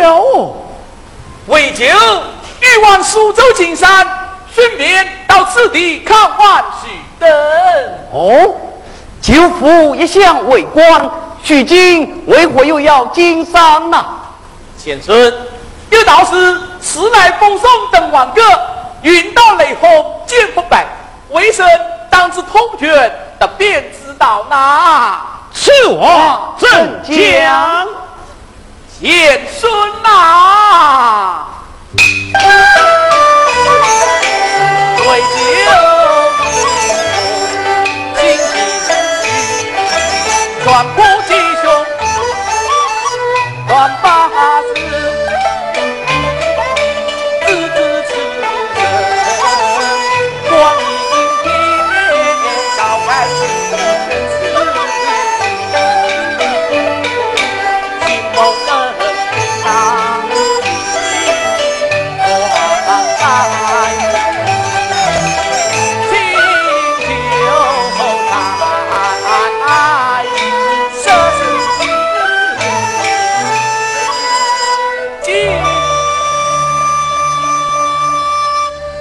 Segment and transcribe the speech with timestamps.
[0.00, 0.56] 见教哦。
[1.46, 4.06] 为求欲往苏州金山，
[4.54, 6.88] 顺便到此地看望许
[7.18, 7.28] 登。
[8.12, 8.54] 哦，
[9.20, 11.10] 舅父一向为官，
[11.42, 14.04] 许今为何又要经商呢？
[14.76, 15.14] 先生，
[15.90, 18.42] 有道是时来风送登王阁，
[19.02, 19.88] 云到雷轰
[20.26, 20.86] 见不败。
[21.30, 21.66] 为臣
[22.10, 22.90] 当知通权，
[23.38, 25.20] 得便知道呐。
[25.52, 26.68] 此话怎
[27.04, 27.86] 讲？
[29.00, 31.46] 贤孙呐，
[34.98, 35.89] 对酒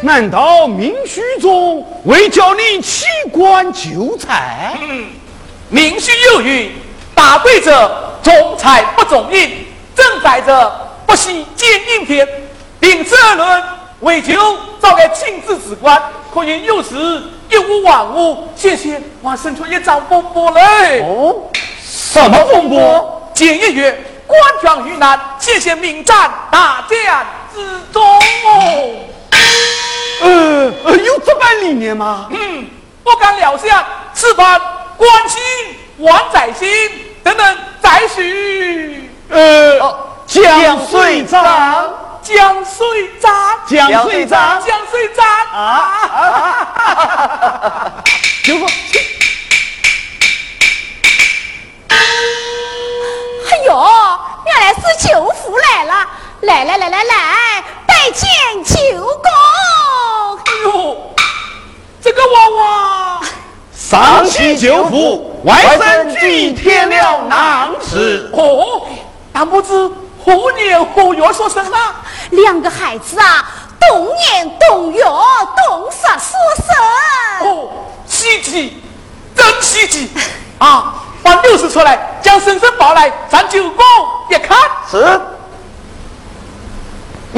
[0.09, 4.75] 难道明虚宗为叫你弃官求财？
[5.69, 6.71] 名须有云，
[7.13, 12.27] 大贵者重财不重印，正载者不惜奸淫天。
[12.79, 13.63] 秉此而论，
[14.00, 14.33] 为求
[14.81, 16.01] 召来亲自之官，
[16.33, 16.95] 可以有时
[17.47, 21.01] 一无万物，谢谢还生出一场风波来。
[21.01, 21.35] 哦，
[21.83, 23.31] 什么风波？
[23.35, 27.62] 简一曰：官状于难，谢谢民战大战之
[27.94, 28.95] 中哦。
[30.21, 32.27] 呃呃，有这般理念吗？
[32.30, 32.68] 嗯，
[33.04, 34.60] 不敢料想，此番
[34.98, 35.42] 关心
[35.98, 36.68] 王载心，
[37.24, 39.10] 等等再续。
[39.30, 39.80] 呃，
[40.27, 43.31] 江水涨，江水涨，
[43.68, 45.94] 江水涨江水涨啊！
[48.44, 49.01] 舅父，请
[51.89, 51.98] 哎
[53.65, 53.72] 呦，
[54.45, 55.94] 原来是舅父来了！
[56.42, 57.63] 来来来来来，
[58.00, 58.30] 拜见
[58.63, 59.30] 舅公。
[60.38, 60.96] 哎呦，
[62.01, 63.22] 这个娃娃，
[63.75, 68.31] 上期舅父，外甥举添了囊事。
[68.34, 68.88] 哦，
[69.34, 69.74] 但不知
[70.24, 71.96] 何年何月所生啊？
[72.30, 73.46] 两个孩子啊，
[73.81, 77.50] 同年同月同日所生。
[77.50, 77.69] 哦，
[78.07, 78.81] 稀奇，
[79.36, 80.10] 真稀奇
[80.57, 81.04] 啊！
[81.22, 83.86] 把六十出来，将婶婶抱来，咱舅公
[84.30, 84.57] 一看。
[84.90, 85.19] 是。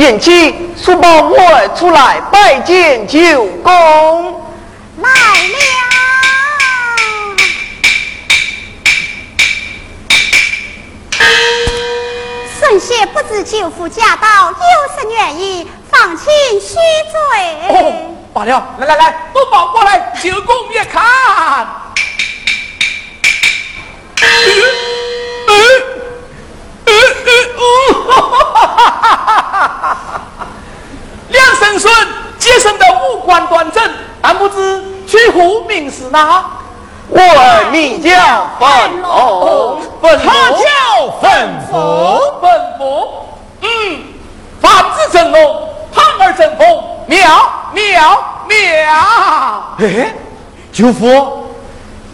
[0.01, 4.33] 延期书包我出来拜见九公。
[4.97, 5.59] 来了。
[12.59, 14.55] 孙谢不知舅父驾到，有
[14.99, 16.25] 甚愿意，放请
[16.59, 17.19] 须罪。
[17.69, 21.03] 哦，罢了，来来来，都抱过来，舅公也看
[24.19, 24.25] 嗯
[25.45, 25.53] 嗯
[26.87, 27.61] 哦，
[28.09, 29.97] 哈哈哈哈哈哈！
[31.29, 31.93] 两生孙
[32.37, 32.77] 皆生
[33.31, 33.83] 得五官端正，
[34.21, 36.43] 但不知取户名是哪？
[37.09, 38.11] 我儿名叫
[38.59, 40.31] 粉龙，粉他。
[40.51, 43.09] 叫粉福，本福，
[43.61, 43.67] 嗯，
[44.61, 48.57] 凡子成龙，胖儿成凤，妙妙妙。
[49.79, 50.13] 哎，
[50.71, 51.47] 舅父，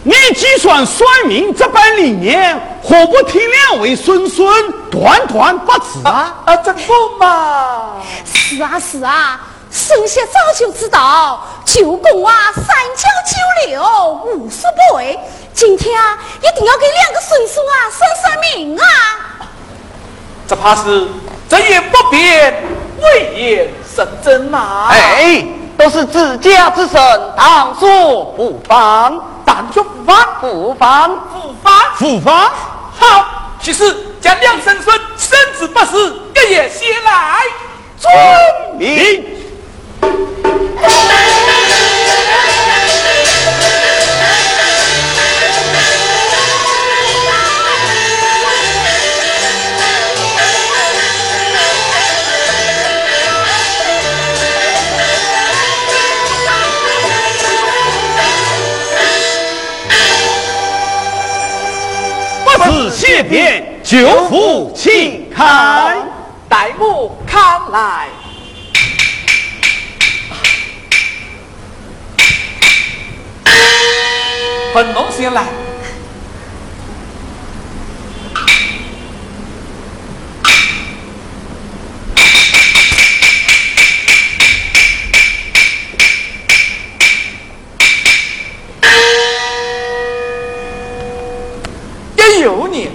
[0.02, 6.34] 你计算算命这般理念，何不替两位孙孙断断八字啊？
[6.44, 7.92] 啊，真不嘛？
[8.24, 13.82] 是啊是啊，孙谢早就知道，舅公啊三教九流
[14.24, 15.18] 无所不为，
[15.54, 18.84] 今天啊一定要给两个孙孙啊算算命啊！
[20.48, 21.06] 这怕是
[21.48, 22.62] 这也不便，
[23.02, 25.44] 未言神真呐。，哎，
[25.76, 31.10] 都是自家之神，当说不妨，但却不妨不妨。
[31.28, 32.50] 不妨，不妨，
[32.98, 33.26] 好，
[33.62, 37.40] 其实将两生孙生子不死，一夜写来。
[37.98, 39.34] 遵命。
[62.58, 65.96] 不辞谢遍，舅父请开。
[66.48, 68.08] 待我看来。
[74.80, 75.44] 本龙先来，
[92.16, 92.92] 一有年，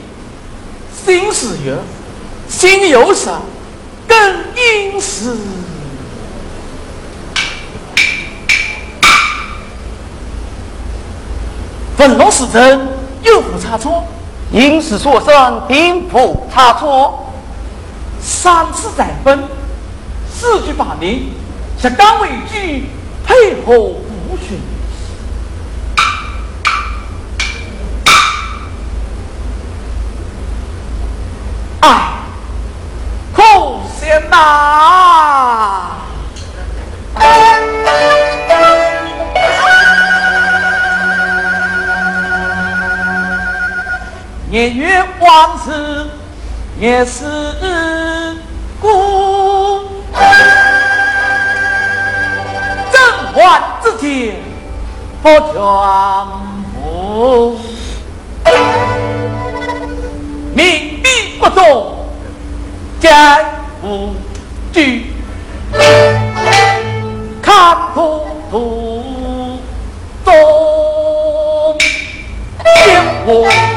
[1.06, 1.78] 辛巳月，
[2.48, 3.30] 辛酉时，
[4.08, 5.36] 庚寅时。
[12.06, 12.86] 本龙时辰
[13.22, 14.04] 有无差错？
[14.52, 17.32] 因时所生，并无差错。
[18.20, 19.42] 三次再分，
[20.30, 21.32] 四句八名，
[21.82, 22.90] 是纲为句，
[23.26, 24.60] 配合不循。
[31.80, 32.10] 哎，
[33.34, 33.44] 可
[33.98, 35.92] 惜呐！
[44.54, 46.12] 年月往事
[46.80, 47.26] 也是
[48.80, 49.82] 故，
[52.92, 53.02] 甄
[53.34, 54.36] 嬛之天
[55.24, 55.56] 不全
[56.76, 57.58] 部，
[60.54, 62.06] 命必不忠，
[63.00, 63.40] 将
[63.82, 64.14] 无
[64.72, 65.08] 惧，
[67.42, 69.56] 看途途
[70.24, 71.76] 中
[72.86, 73.73] 天我。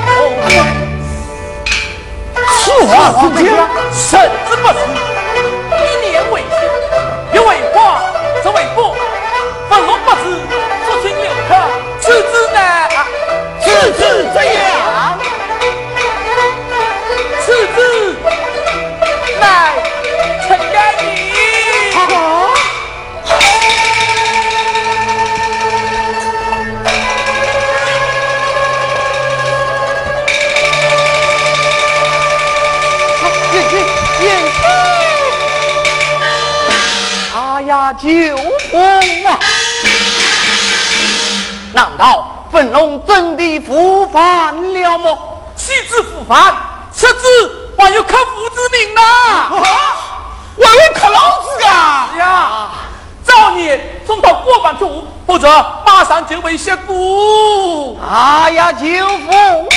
[2.58, 2.90] 此话
[3.22, 3.46] 是讲，
[3.92, 4.74] 神之不死，
[5.78, 6.58] 一年为先，
[7.32, 8.02] 一为花，
[8.42, 8.96] 则为果。
[9.68, 10.16] 本龙不知，
[10.84, 11.50] 父亲有可，
[12.00, 12.58] 此之乃
[13.60, 14.00] 此之
[14.34, 14.54] 这样，
[41.76, 45.18] 难道粉龙真的复犯了么？
[45.54, 46.54] 妻子复犯，
[46.90, 49.50] 此子还有克父之名呐！
[50.56, 52.08] 我有克老子啊！
[52.18, 52.68] 呀，
[53.22, 55.46] 早年送到过半处，否则
[55.84, 57.98] 马上就被削骨。
[58.10, 58.86] 哎呀，舅
[59.18, 59.76] 父啊！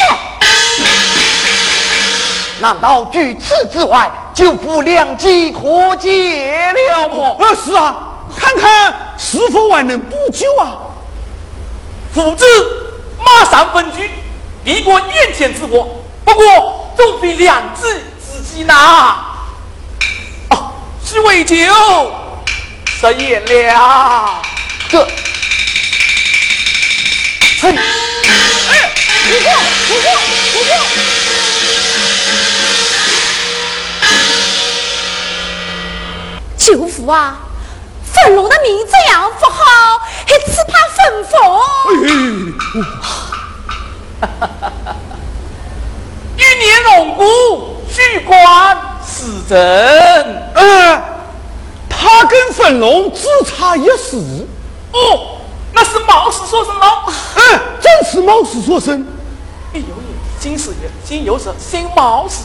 [2.62, 7.36] 难道除此之外，舅父良机可解了么？
[7.42, 7.94] 呃，是啊，
[8.38, 10.78] 看看是否还能补救啊？
[12.14, 12.46] 父子
[13.24, 14.10] 马上分居，
[14.64, 15.88] 避过眼前之祸。
[16.26, 18.76] 不过总比两字之计难。
[20.50, 20.72] 哦，
[21.06, 21.56] 是为酒
[23.00, 24.42] 食言了。
[24.90, 25.08] 这，
[27.62, 27.78] 嘿，哎，
[29.30, 29.52] 不过，
[29.88, 30.08] 不过，
[30.54, 30.72] 不过，
[36.58, 37.38] 舅父啊，
[38.14, 41.34] 粉龙的命这样不好，还只怕分封。
[46.38, 47.22] 一年龙骨，
[47.90, 50.52] 虚官死人。
[50.56, 51.02] 呃，
[51.90, 54.48] 他跟粉龙只差一死。
[54.92, 55.38] 哦，
[55.74, 57.14] 那是冒死说什么？
[57.36, 59.06] 嗯，正是冒死所生。
[59.74, 59.86] 哎呦，
[60.40, 60.72] 今时
[61.06, 62.38] 今有是新毛氏。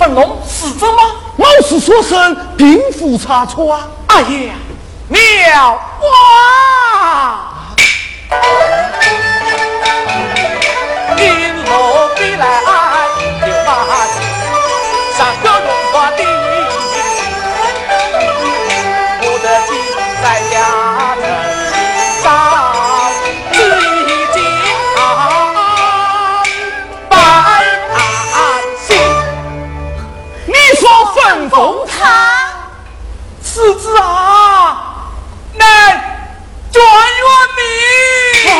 [0.00, 1.02] 粉龙是真吗？
[1.36, 3.86] 老实说声并无差错啊！
[4.06, 4.54] 哎呀，
[5.08, 7.40] 妙哇！
[11.18, 11.68] 一路
[12.16, 12.89] 飞来有
[36.80, 36.88] 转
[37.20, 37.60] 元明。
[38.52, 38.54] 啊？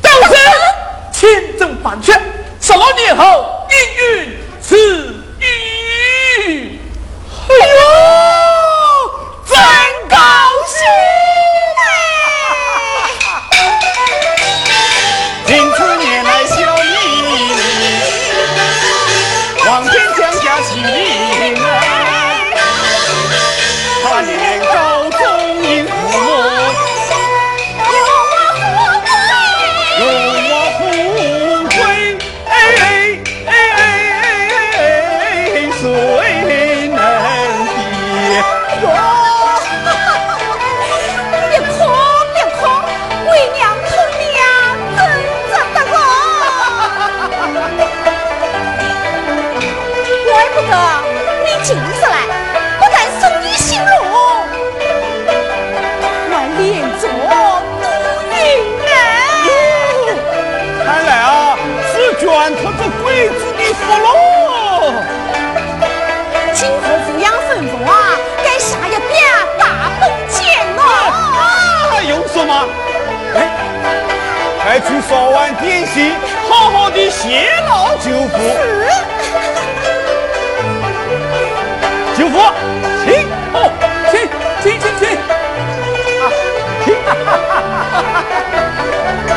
[0.00, 0.32] 当真？
[1.12, 2.12] 千真万确，
[2.60, 5.03] 十六年后应运此
[75.08, 76.12] 烧完点心，
[76.48, 78.38] 好好的谢老舅父。
[82.16, 82.38] 舅父，
[83.04, 83.28] 请。
[83.52, 83.70] 哦，
[84.10, 84.12] 请
[84.62, 85.02] 请请请，
[89.26, 89.28] 状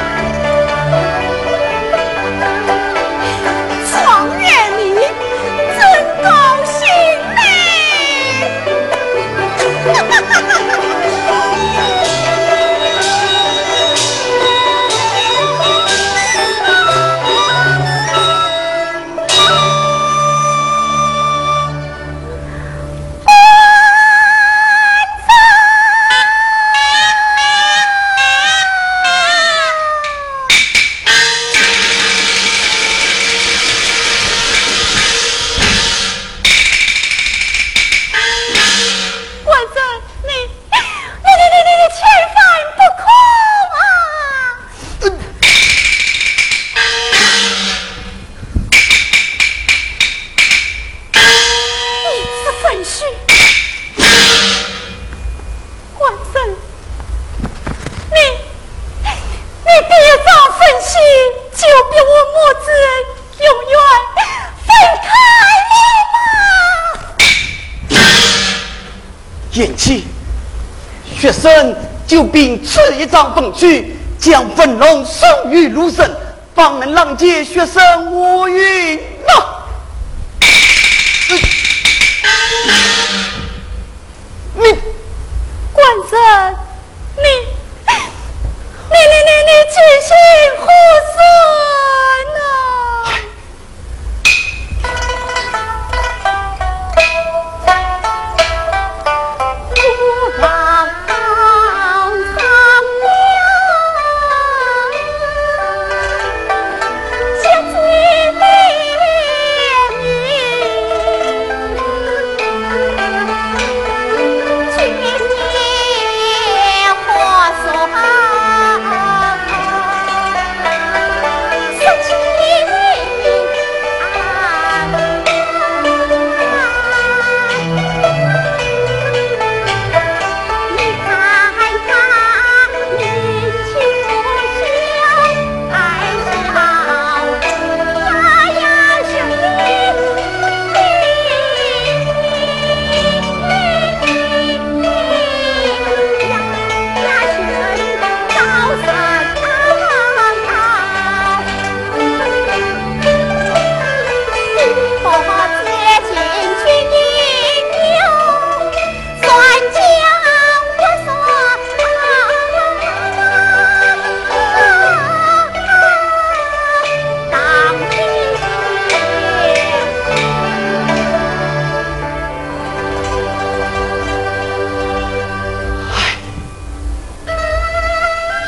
[72.28, 76.10] 并赐一丈风去将丰龙送与汝身
[76.54, 79.00] 方能浪迹雪山我云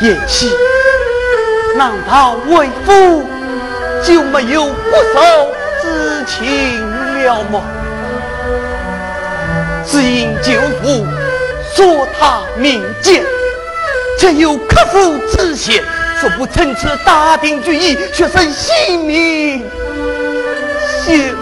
[0.02, 0.50] 言妻，
[1.76, 3.24] 难道为夫
[4.02, 6.80] 就没有不受之情
[7.24, 7.62] 了吗？
[9.86, 11.06] 只因舅父
[11.76, 13.24] 说他明鉴，
[14.18, 15.84] 却有克夫之嫌，
[16.22, 19.66] 说不趁此大定主意，学生性命。
[21.04, 21.34] 谢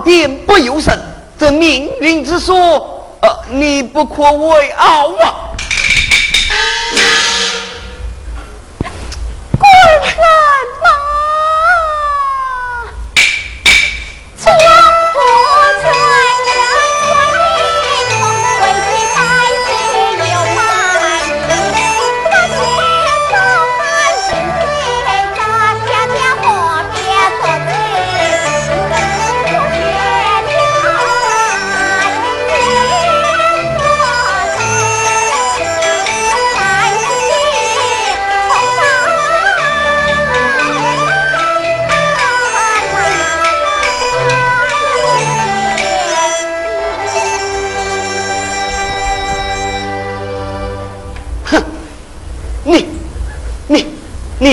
[0.00, 0.98] 天不由神，
[1.38, 2.56] 这命运之说，
[3.20, 4.89] 呃，你不可为啊！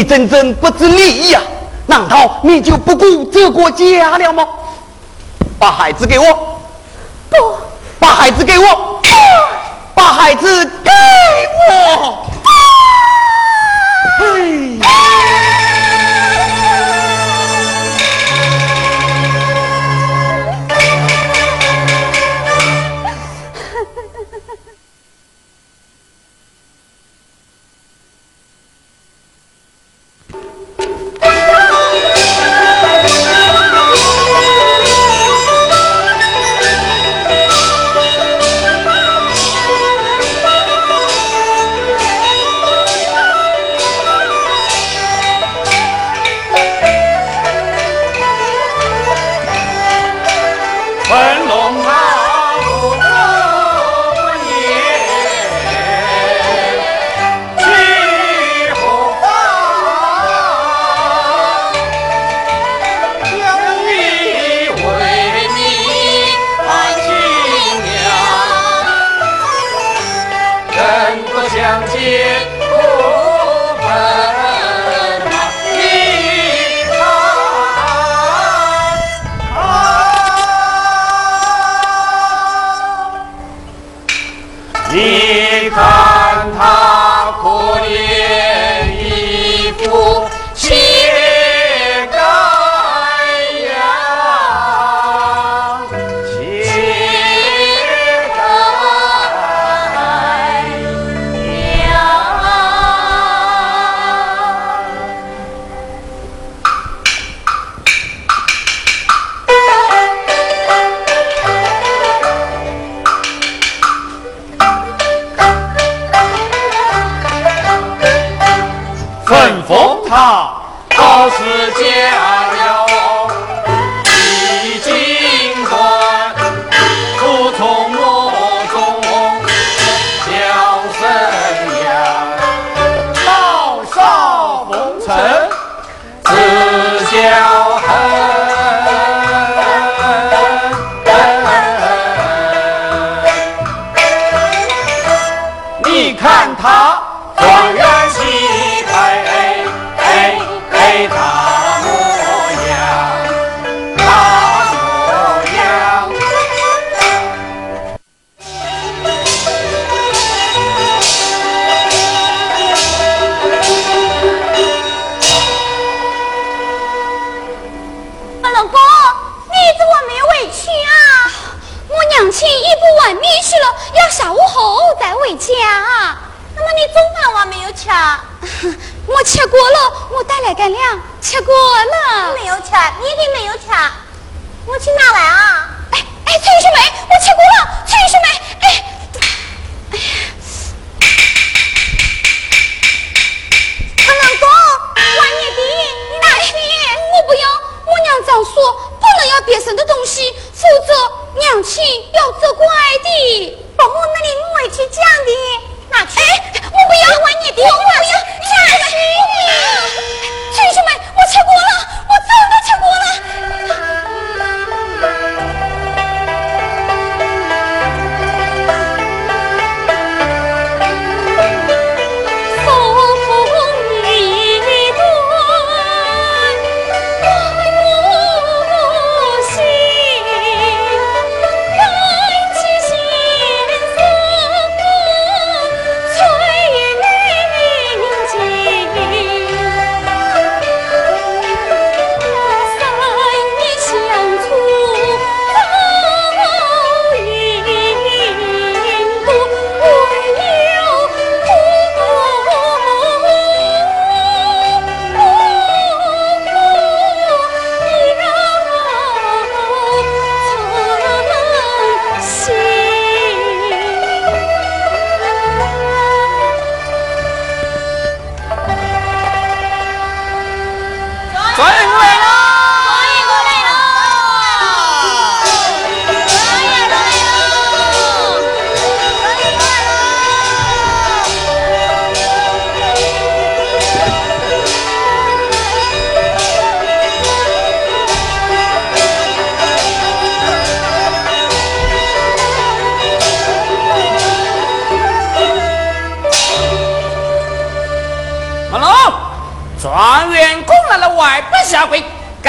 [0.08, 1.42] 真正不知礼呀？
[1.86, 4.46] 难道你就不顾这个家了吗？
[5.60, 6.26] 把孩子给我！
[7.30, 7.36] 不，
[8.00, 9.00] 把孩子给我！
[9.94, 10.70] 把孩子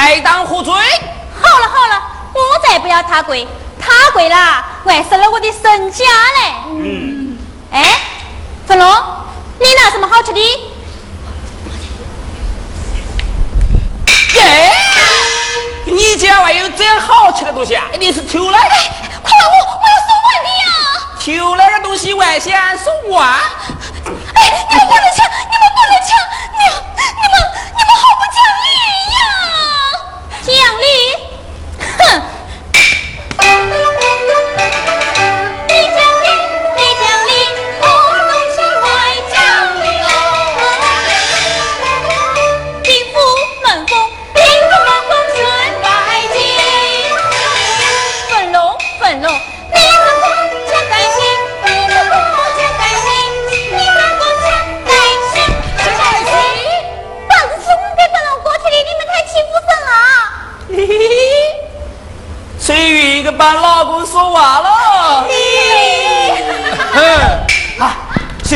[0.09, 0.73] 该当何罪？
[0.73, 3.47] 好了好了，我再不要他跪，
[3.79, 6.55] 他跪了，还死了我的身家嘞。
[6.71, 7.39] 嗯。
[7.71, 8.01] 哎，
[8.67, 8.89] 子龙，
[9.59, 10.41] 你拿什么好吃的？
[14.33, 14.71] 给、哎，
[15.85, 17.85] 你家还有这好吃的东西啊？
[18.01, 18.75] 你是偷来的？
[19.23, 20.73] 快、哎、我，我要送完你啊！
[21.21, 23.21] 偷来的东西还想送我？
[23.21, 25.21] 哎，你不能吃！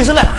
[0.05, 0.32] 是了。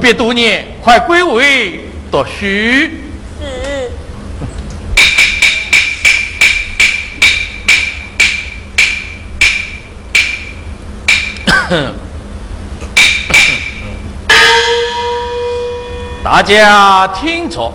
[0.00, 1.78] 不必多念，快归位
[2.10, 2.30] 读书。
[2.40, 2.90] 是。
[16.24, 17.70] 大家听着，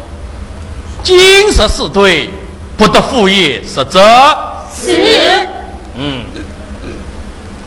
[1.03, 2.31] 金石是对，
[2.75, 4.01] 不得敷衍实则。
[4.75, 5.47] 是。
[5.93, 6.25] 嗯，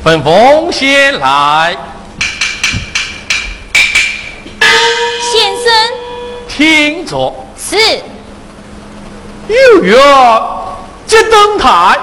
[0.03, 1.77] 本峰先来。
[5.33, 5.65] 先生。
[6.49, 7.33] 听着。
[7.57, 7.77] 是。
[9.49, 9.97] 有约
[11.07, 11.99] 接登台，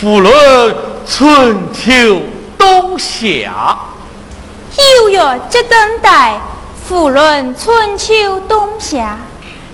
[0.00, 2.20] 赋论春秋
[2.58, 3.78] 冬夏。
[5.00, 6.38] 有约接登台。
[6.88, 9.18] 夫论春秋冬夏，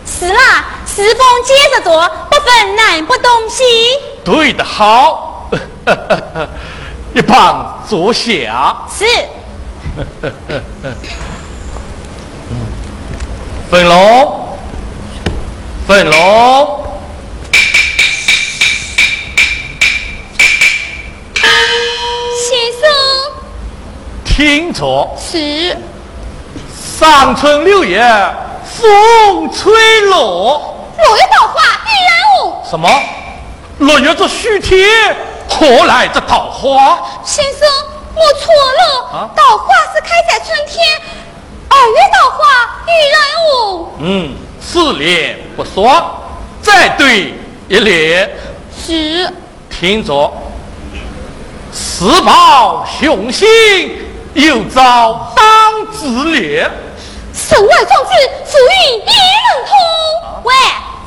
[0.07, 3.63] 是啦，四风接着做，不分南北东西。
[4.25, 5.51] 对的好，
[7.13, 8.75] 一旁坐下。
[8.91, 9.05] 是。
[13.73, 14.59] 粉龙，
[15.89, 16.85] 粉龙，
[22.37, 22.83] 先生，
[24.27, 25.11] 听着。
[25.19, 25.75] 是。
[26.77, 27.99] 三春六月
[28.63, 32.63] 风吹落，六月桃花依然无。
[32.69, 32.87] 什么？
[33.79, 34.87] 六月这虚天，
[35.49, 37.01] 何来这桃花？
[37.25, 37.67] 先生，
[38.15, 39.19] 我错了。
[39.19, 40.87] 啊，桃花是开在春天，
[41.75, 42.39] 二月桃花
[42.87, 43.89] 依然无。
[44.01, 46.23] 嗯，四联不说，
[46.61, 47.35] 再对
[47.67, 48.31] 一联。
[48.77, 49.33] 是。
[49.71, 50.31] 听着，
[51.73, 53.49] 四报雄心，
[54.35, 55.45] 又遭当
[55.93, 56.71] 自烈。
[57.33, 58.11] 身外壮志，
[58.45, 59.13] 浮云也
[59.49, 59.73] 能通。
[60.45, 60.53] 喂，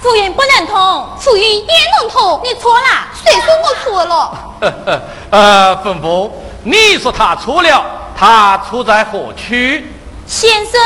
[0.01, 2.41] 浮云不能通，浮云也能通。
[2.43, 5.01] 你错了，谁说我错了？
[5.29, 6.31] 呃，凤凤，
[6.63, 7.85] 你说他错了，
[8.17, 9.53] 他错在何处？
[10.27, 10.81] 先生，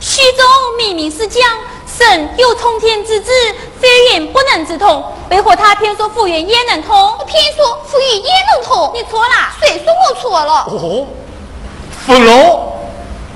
[0.00, 0.44] 序中
[0.78, 1.42] 明明是讲
[1.86, 3.30] 神有通天之志，
[3.78, 7.18] 非云不能之通，为何他偏说浮云也能通？
[7.26, 8.90] 偏说浮云也能通？
[8.94, 10.64] 你错啦，谁说我错了？
[10.68, 11.06] 哦，
[12.06, 12.66] 凤龙。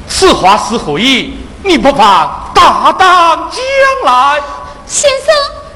[0.09, 1.39] 此话是何意？
[1.63, 4.41] 你不怕大胆将来。
[4.87, 5.35] 先生，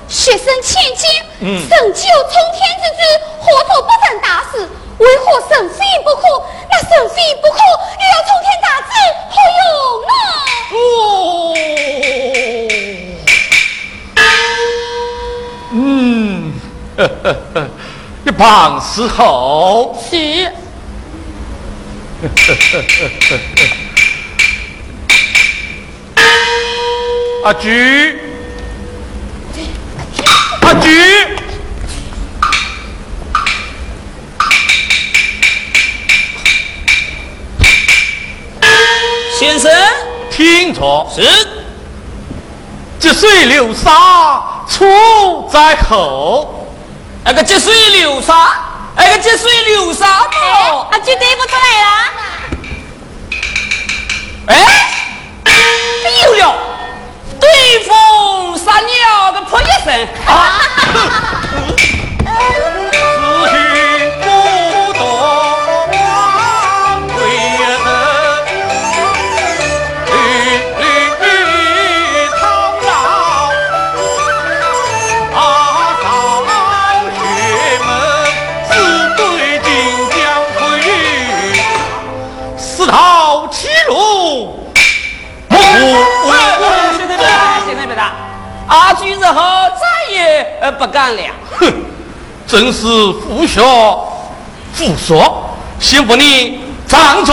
[0.09, 3.03] 学生千金，神既有冲天之志，
[3.41, 4.69] 何愁不成大事？
[4.99, 6.23] 为何神非不可？
[6.71, 7.59] 那神非不可，
[7.95, 8.91] 又要冲天大志，
[9.31, 9.63] 何用
[10.09, 10.13] 呢？
[10.75, 11.55] 哦，
[15.73, 15.83] 嗯，
[18.27, 19.97] 一旁侍候。
[20.11, 20.13] 是。
[27.45, 28.19] 阿菊，
[30.63, 31.18] 阿菊，
[39.39, 39.71] 先生，
[40.33, 41.23] 听着，是，
[42.99, 46.67] 积水流沙出在后，
[47.23, 48.51] 那个积水流沙，
[48.97, 51.89] 那个积水流沙哦，啊，就对不出来了，
[54.49, 54.53] 哎，
[56.25, 56.53] 有了。
[57.41, 57.49] 对
[57.85, 60.61] 风杀鸟的破一声 啊！
[90.73, 91.23] 不敢了。
[91.59, 91.73] 哼，
[92.47, 94.13] 真是胡说
[94.77, 95.45] 胡说！
[95.81, 97.33] 先不你站着，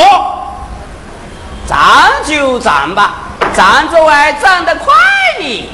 [1.68, 3.16] 站就站吧，
[3.56, 4.94] 站着还站得快
[5.40, 5.70] 呢。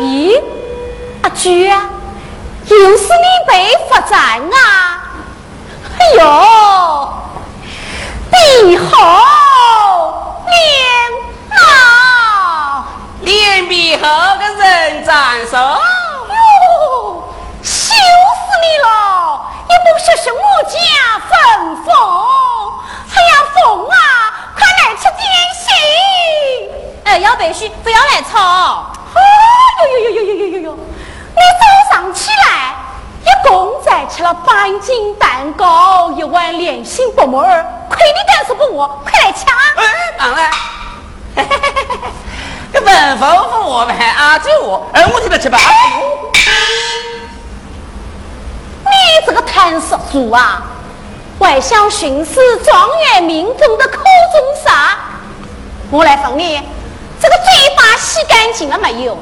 [0.00, 0.40] 咦，
[1.22, 1.84] 阿菊啊，
[2.66, 5.02] 又是你被罚站啊？
[5.98, 6.22] 哎呦，
[8.64, 10.50] 你好，脸。
[13.22, 14.02] 脸皮厚
[14.38, 15.14] 的人长
[15.50, 17.22] 寿，哟，
[17.62, 17.94] 羞死
[18.62, 18.86] 你了，
[19.68, 20.74] 也不学是我家
[21.28, 21.92] 凤凤，
[23.06, 23.94] 还要凤啊，
[24.56, 25.20] 快来吃点
[25.54, 25.68] 心，
[27.04, 29.20] 哎，要白须不要来吵，哦
[29.82, 32.74] 哟哟哟哟哟哟哟，我早上起来
[33.22, 39.84] 一共才吃了半斤蛋糕，一碗莲心薄木耳，亏你敢说不饿，快来吃啊，嗯，
[40.18, 40.50] 上来。
[42.72, 42.80] 嘿嘿嘿嘿嘿。
[42.80, 45.58] 这文风和我们阿九，哎，我替他吃吧。
[48.84, 50.62] 你这个贪食族啊！
[51.38, 54.98] 还想巡视状元民众的口中啥？
[55.90, 56.60] 我来问你，
[57.20, 59.18] 这个嘴巴洗干净了没有？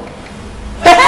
[0.83, 1.01] 嘿嘿，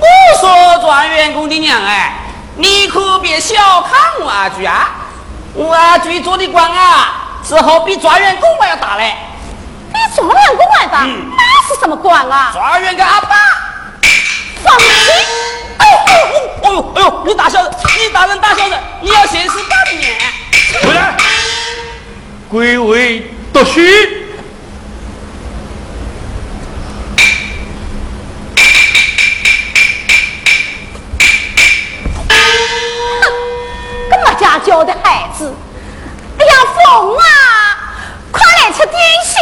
[0.00, 0.06] 我
[0.40, 2.14] 说状元公的娘哎，
[2.56, 4.90] 你可别小看我阿菊啊！
[5.54, 9.14] 我阿菊做的官啊，是好比状元公还要大嘞。
[9.98, 11.04] 比状元公还大？
[11.04, 12.50] 那是什么官啊？
[12.52, 13.36] 状元的阿爸。
[14.62, 14.84] 放屁。
[15.78, 15.96] 哎呦，
[16.62, 20.16] 哎呦，哎呦，你大小人，你大人大小人，你要先是干面。
[20.82, 21.16] 回来，
[22.48, 23.80] 归位读书。
[32.28, 33.20] 哼，
[34.10, 35.54] 个没家教的孩子。
[36.38, 37.22] 哎呀，疯啊，
[38.72, 39.36] 吃点心。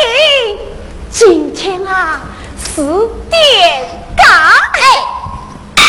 [1.10, 2.20] 今天啊，
[2.58, 2.82] 是
[3.30, 3.36] 点
[4.16, 4.26] 干。
[5.76, 5.82] 哎，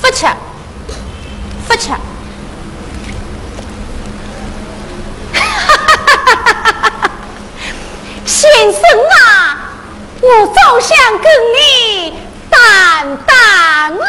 [0.00, 0.26] 不吃，
[1.66, 1.90] 不吃。
[8.26, 8.80] 先生
[9.10, 9.70] 啊，
[10.20, 12.18] 我早想跟你
[12.50, 14.04] 谈谈啦。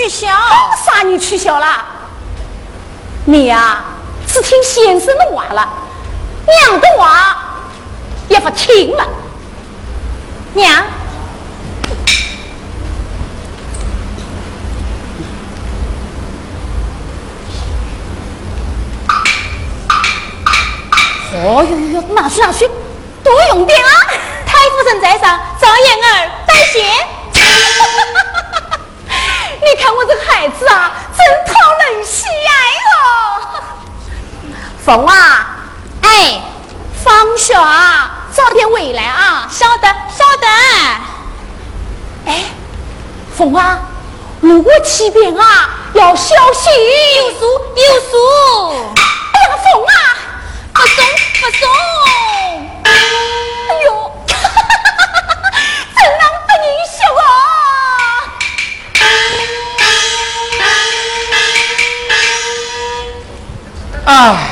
[0.00, 0.28] 取消？
[0.82, 1.84] 啥你取消了？
[3.26, 3.84] 你呀、
[4.26, 5.68] 只听先生的话了，
[6.46, 7.36] 娘的话
[8.28, 9.06] 也不听了。
[10.54, 10.82] 娘，
[21.34, 22.66] 哦哟哟，拿去拿去，
[23.22, 23.90] 多用点啊！
[24.46, 27.09] 太夫人在上，赵燕儿拜见。
[29.80, 32.52] 你看我这孩子啊，真讨人喜爱
[32.84, 33.62] 哦。
[34.84, 35.56] 凤啊，
[36.02, 36.38] 哎，
[37.02, 39.48] 放学啊，早点回来啊。
[39.50, 40.46] 晓得晓得。
[42.26, 42.44] 哎，
[43.34, 43.78] 凤啊，
[44.42, 46.70] 如果起便啊，要小心。
[47.16, 48.92] 有数有数，
[49.32, 49.94] 哎呀，凤啊！
[50.74, 51.02] 不送
[51.40, 51.89] 不送。
[64.12, 64.49] 唉，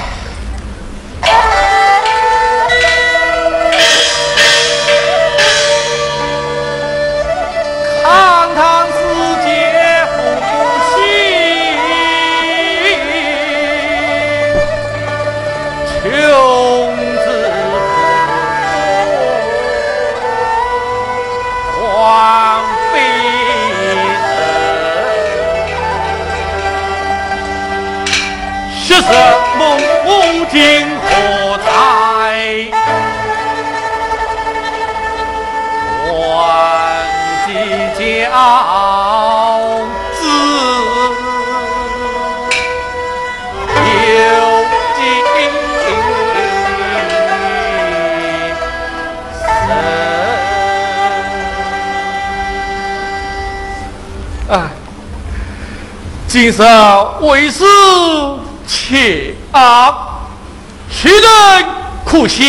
[57.21, 57.65] 为师
[58.67, 60.21] 且啊，
[60.91, 61.65] 岂能
[62.05, 62.47] 苦心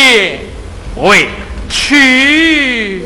[0.96, 1.28] 为
[1.68, 3.04] 屈？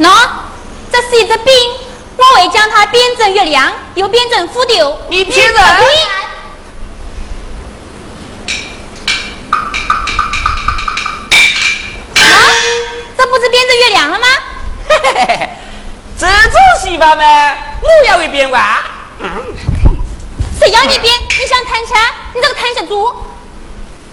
[0.00, 0.10] 喏，
[0.90, 1.54] 这是一只冰，
[2.16, 4.84] 我会将它变成月亮，又变成蝴蝶。
[5.08, 5.62] 你骗人！
[12.16, 12.22] 啊，
[13.16, 14.26] 这不是变成月亮了吗？
[14.88, 15.48] 嘿嘿嘿嘿，
[16.18, 17.24] 这种戏法嘛，
[17.80, 18.82] 我也会变哇。
[20.58, 21.14] 谁要你变？
[21.28, 21.96] 你想贪钱？
[22.34, 23.14] 你这个贪钱猪！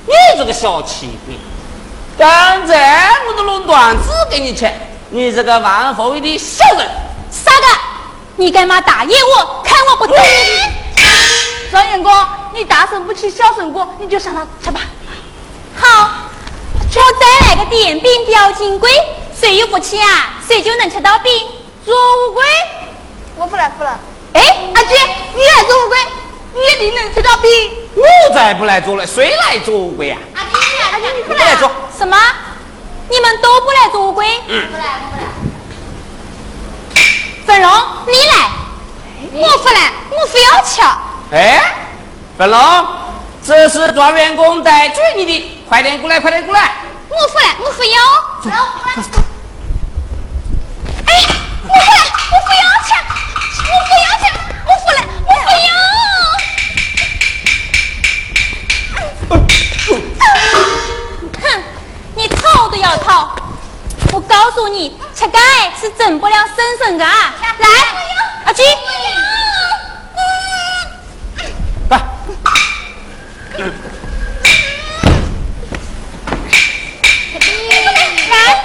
[0.05, 1.35] 你这个小气鬼！
[2.17, 4.71] 刚才我都弄段子给你吃，
[5.13, 6.89] 你这个忘恩负义的小人！
[7.29, 7.67] 傻个！
[8.37, 9.61] 你干嘛打压我？
[9.61, 10.29] 看我不打你！
[11.69, 14.79] 张员公，你大声不起，小声过，你就上他吃吧。
[15.75, 16.11] 好，
[16.95, 18.89] 我再来个点饼表金龟，
[19.37, 21.29] 谁有福气啊，谁就能吃到饼。
[21.85, 22.43] 做乌龟，
[23.35, 23.91] 我不来不来。
[24.31, 24.41] 哎，
[24.73, 24.97] 阿娟，
[25.35, 25.97] 你来做乌龟，
[26.53, 27.51] 你一定能吃到饼。
[27.95, 30.17] 我再不来做了，谁来做乌龟啊？
[30.35, 30.53] 阿娟，
[30.93, 31.69] 阿姐，你来做。
[31.97, 32.17] 什么？
[33.09, 34.25] 你们都不来做乌龟？
[34.47, 34.69] 嗯。
[37.45, 37.71] 粉龙，
[38.07, 38.49] 你来。
[39.33, 40.81] 我不来，我非要吃。
[41.31, 41.75] 哎，
[42.37, 42.87] 粉龙，
[43.45, 46.71] 这是庄员工带追你的，快点过来，快点过来！
[47.09, 48.01] 我不来，我不要。
[51.05, 51.13] 哎，
[51.63, 52.89] 我不来，我不要吃，
[53.67, 54.23] 我不要吃，
[54.65, 55.69] 我不来，我不要。
[61.41, 61.43] 哼，
[62.15, 63.35] 你逃都要逃！
[64.11, 65.39] 我告诉你，吃钙
[65.79, 67.33] 是整不了生生的啊！
[67.59, 67.67] 来，
[68.45, 68.65] 阿金，
[71.89, 72.03] 来，来，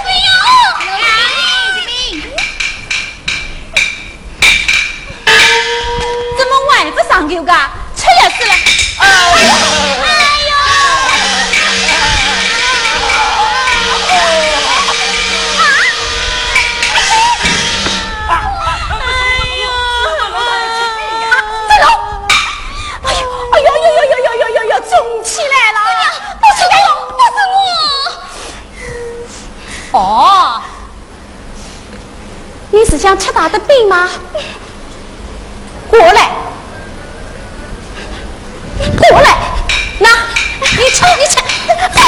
[0.03, 0.26] 不要！
[6.36, 7.44] 怎么丸子上钩？
[7.44, 7.70] 嘎？
[7.94, 8.53] 吃了死了！
[8.99, 9.05] 哎
[25.07, 25.78] 肿起来了！
[26.40, 26.76] 不是我，
[27.12, 27.38] 不是
[29.92, 29.98] 我。
[29.98, 30.61] 哦，
[32.70, 34.11] 你是想吃他的饼吗？
[35.88, 36.30] 过来，
[38.98, 39.36] 过来，
[40.00, 40.09] 那，
[40.61, 41.36] 你吃，你吃。
[41.94, 42.00] 大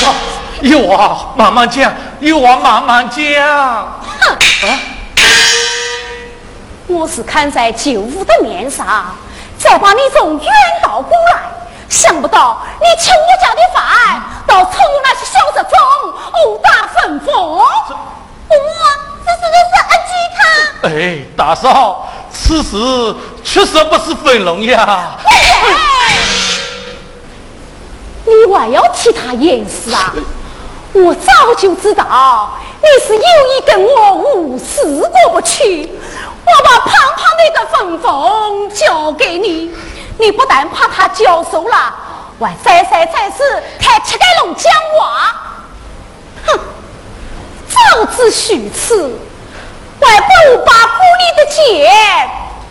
[0.00, 0.14] 嫂，
[0.60, 3.20] 有话慢慢讲，有话慢慢讲。
[4.20, 4.38] 哼！
[6.86, 9.16] 我是看在舅父的面上，
[9.58, 10.46] 才把你从远
[10.82, 11.42] 道过来。
[11.92, 15.78] 想不到你吃我家的饭，倒凑那些小杂种，
[16.32, 17.34] 殴打分封。
[17.34, 17.66] 我，
[18.48, 20.40] 这是这是阿吉他。
[20.88, 20.90] 哎，
[21.36, 23.14] 大嫂，此事
[23.44, 25.10] 确实不是粉龙呀。
[28.24, 30.14] 你还要替他掩饰啊？
[30.94, 35.90] 我早就知道你是有意跟我无事过不去。
[36.44, 39.70] 我把胖胖的一个分封交给你，
[40.18, 41.94] 你不但怕他教授了，
[42.40, 45.34] 还三三再四开七盖龙讲话。
[46.46, 46.60] 哼，
[47.68, 49.18] 早知许此，
[50.00, 51.90] 还不如把姑里的钱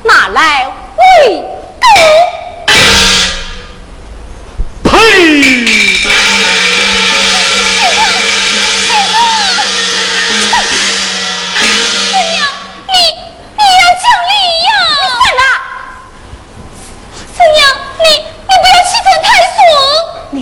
[0.04, 1.42] 拿来喂
[1.80, 1.86] 狗。
[4.84, 4.92] 呸！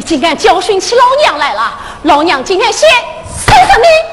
[0.10, 1.72] 竟敢教训起老娘来了！
[2.02, 4.09] 老娘今天先收拾你！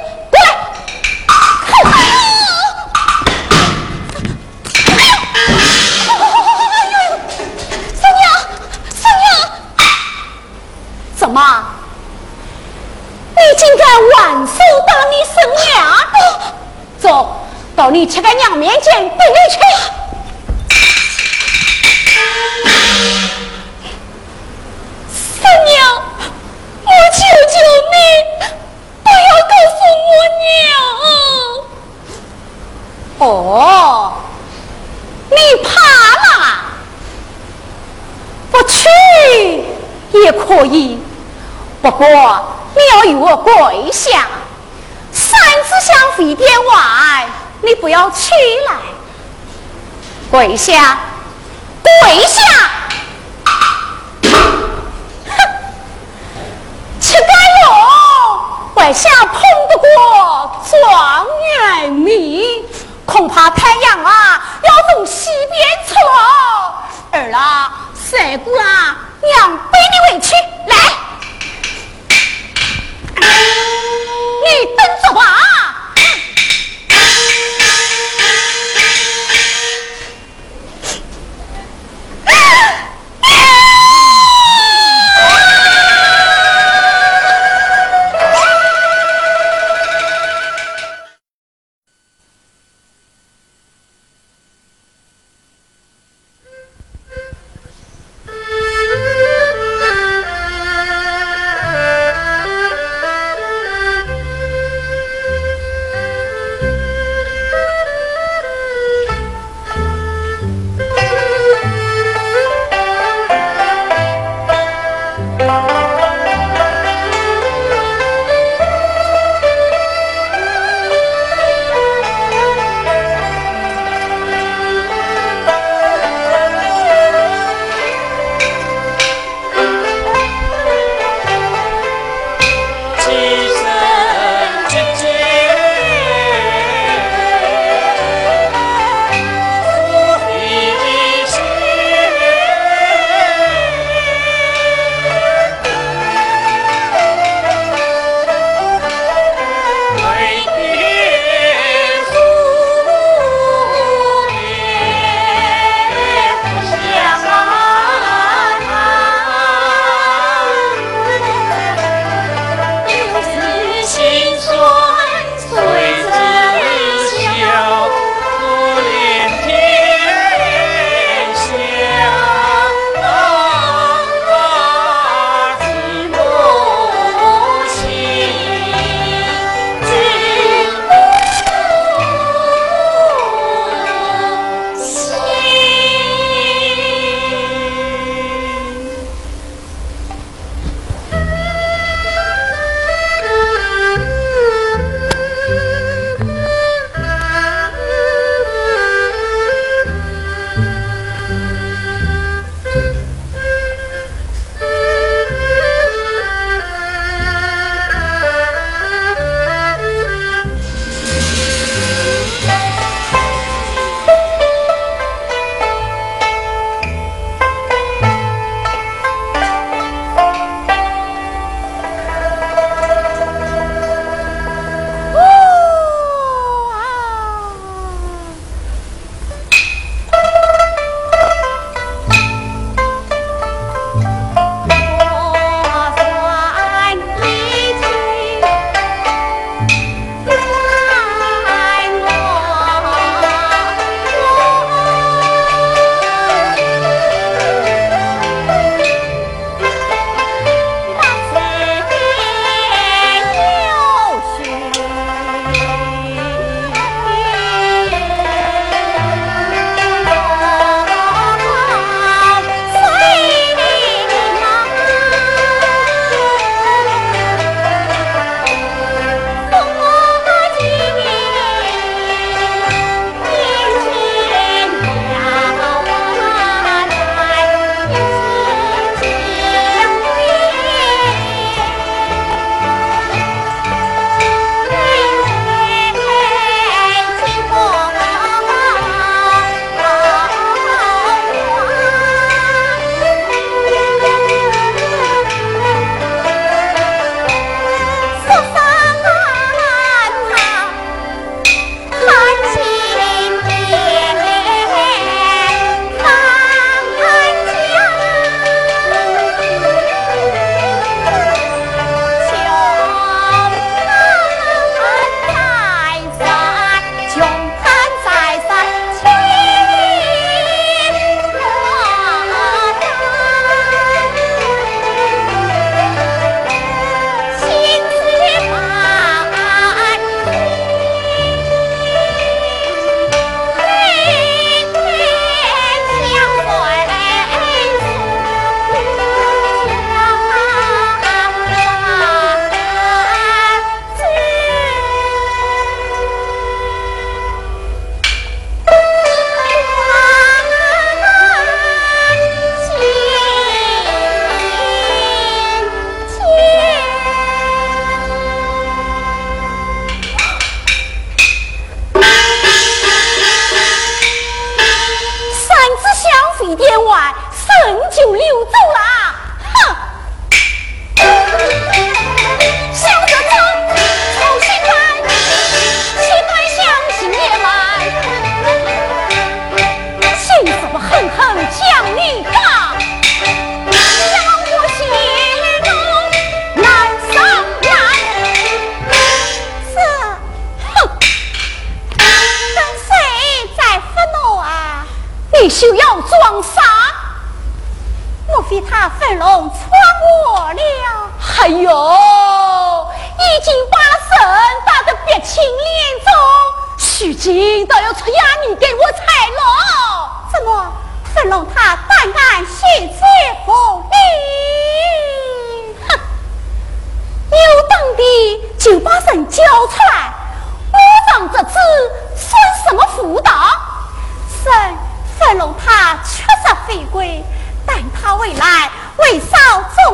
[50.66, 50.98] 下，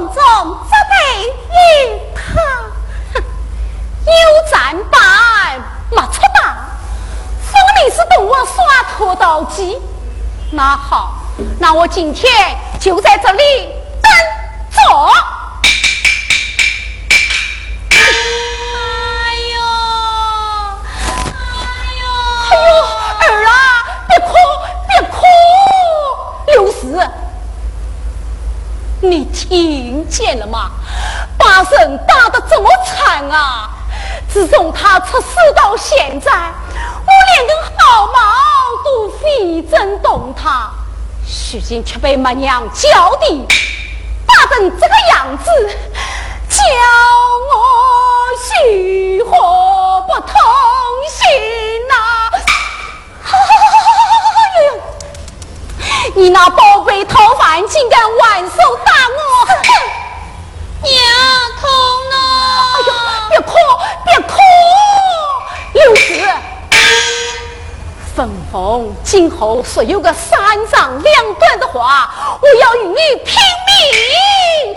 [0.02, 0.94] 种种，只得
[1.50, 2.20] 与他，
[3.14, 3.22] 哼，
[4.04, 4.98] 有战败
[5.90, 6.40] 没出打，
[7.40, 9.80] 分明是同我耍拖刀机。
[10.50, 11.14] 那好，
[11.58, 12.30] 那我今天
[12.80, 13.68] 就在这里
[14.02, 14.10] 等
[14.72, 15.21] 着。
[29.12, 30.70] 你听见了吗？
[31.36, 33.68] 把人打得这么惨啊！
[34.26, 38.14] 自从他出事到现在，我连根毫毛
[38.82, 40.70] 都非震动他，
[41.52, 43.46] 如今却被妈娘教的
[44.26, 45.44] 打成这个样子，
[46.48, 46.64] 叫
[47.52, 47.54] 我
[48.40, 50.40] 虚何不痛
[56.14, 59.18] 你那宝贝逃犯竟敢玩手打我！
[60.82, 60.92] 娘
[61.58, 61.70] 痛
[62.10, 62.14] 啊！
[62.74, 62.90] 哎呦，
[63.30, 63.54] 别哭，
[64.04, 64.34] 别哭！
[65.72, 66.00] 六子，
[68.14, 70.38] 凤凤今后说有个三
[70.68, 72.94] 长两短的话，我要与你
[73.24, 73.34] 拼
[73.66, 74.76] 命！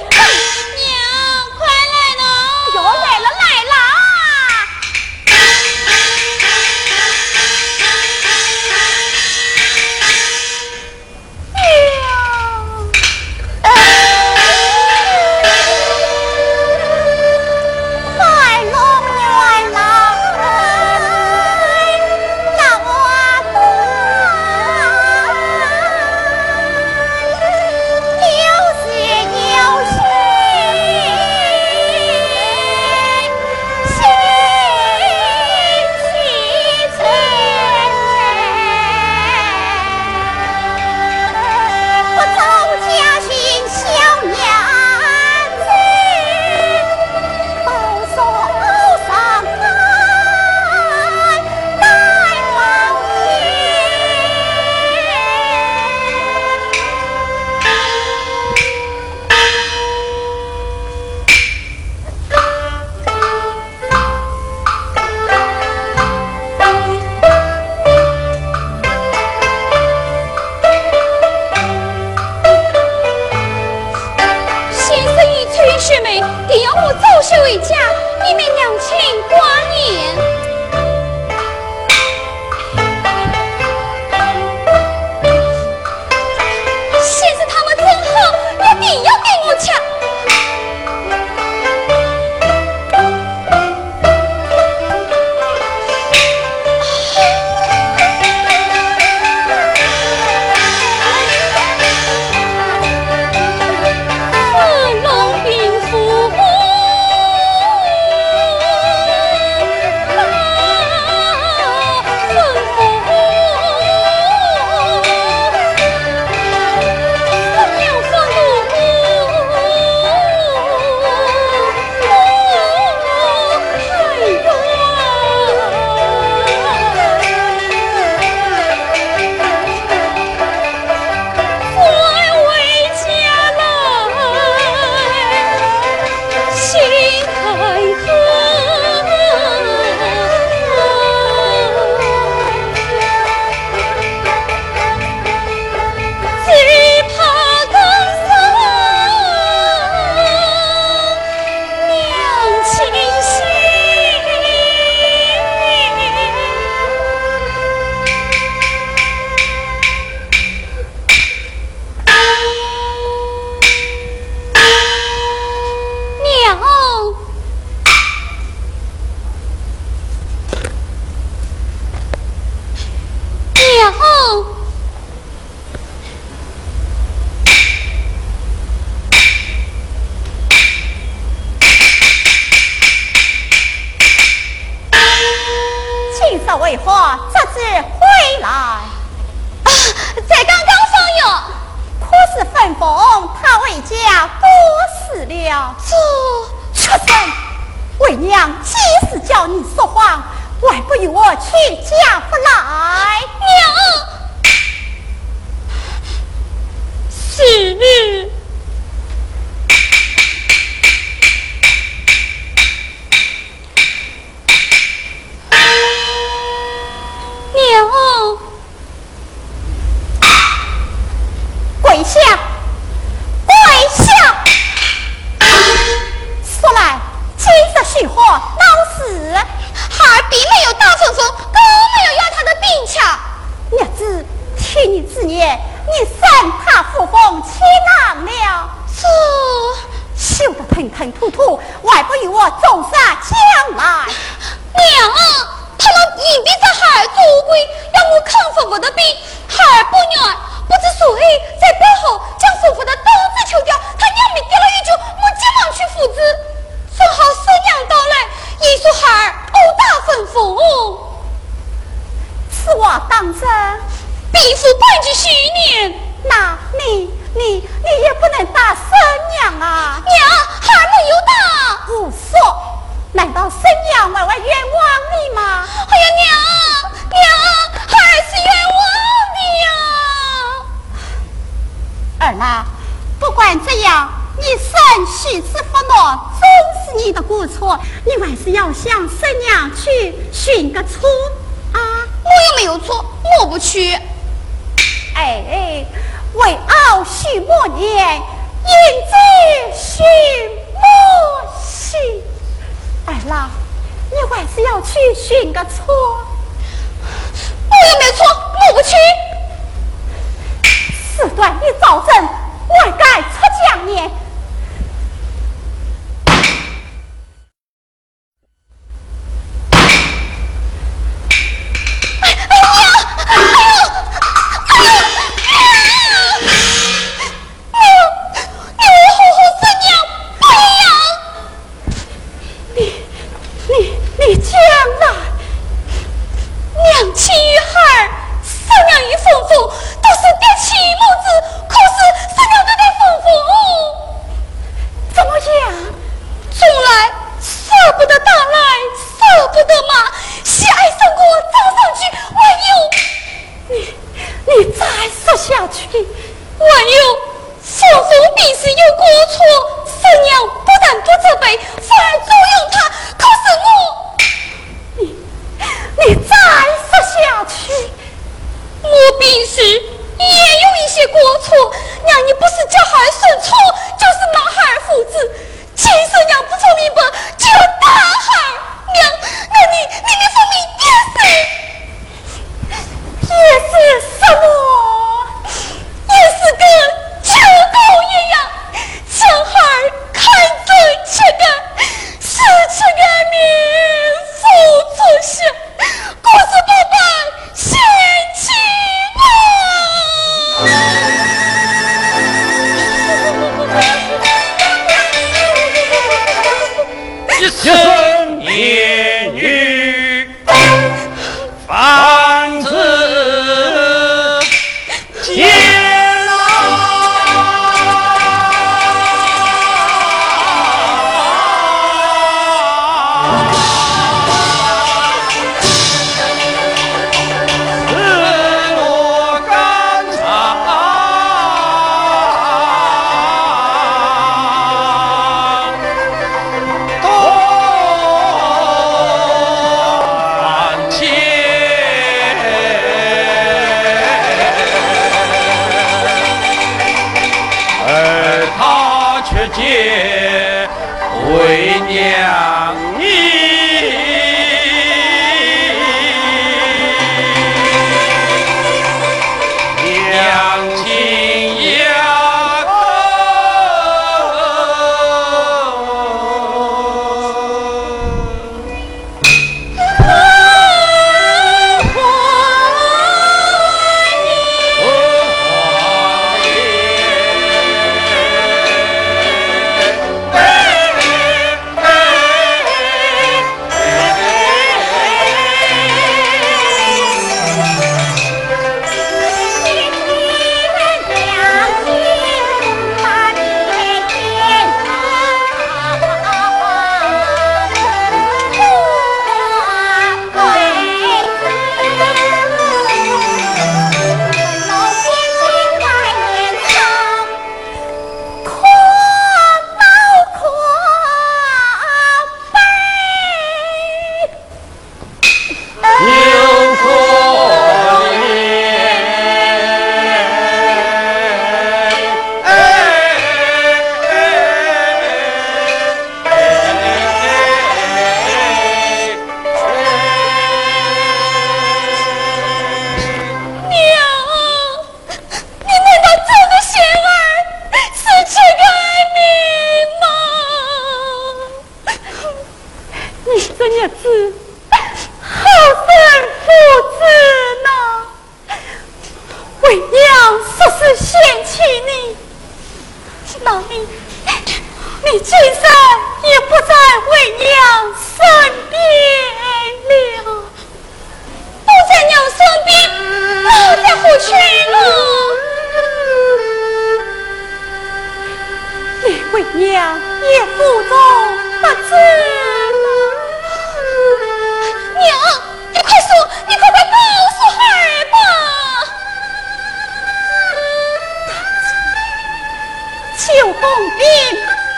[583.61, 584.05] 红兵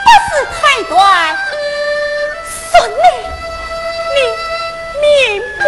[0.04, 0.96] 不是太短
[2.72, 2.98] 顺女
[4.14, 4.18] 你
[5.02, 5.08] 明
[5.60, 5.64] 白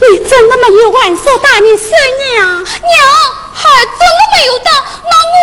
[0.00, 1.88] 你真的没有晚寿大你生
[2.34, 2.64] 娘？
[2.64, 2.66] 娘，
[3.54, 5.34] 孩儿真的没有打，那我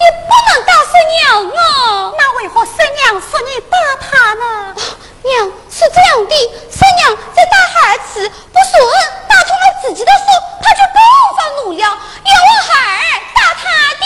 [0.00, 2.12] 也不能打死娘啊。
[2.18, 4.74] 那为何生娘说你打他呢？
[5.22, 6.34] 娘是这样的，
[6.70, 8.84] 三娘在打孩儿时不顺，
[9.28, 10.26] 打痛了自己的手，
[10.60, 10.98] 他就更
[11.38, 13.00] 发怒了，要我孩儿
[13.34, 13.64] 打他
[14.00, 14.04] 的。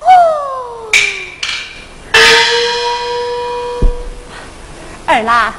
[0.00, 0.04] 哦，
[5.06, 5.54] 儿啦，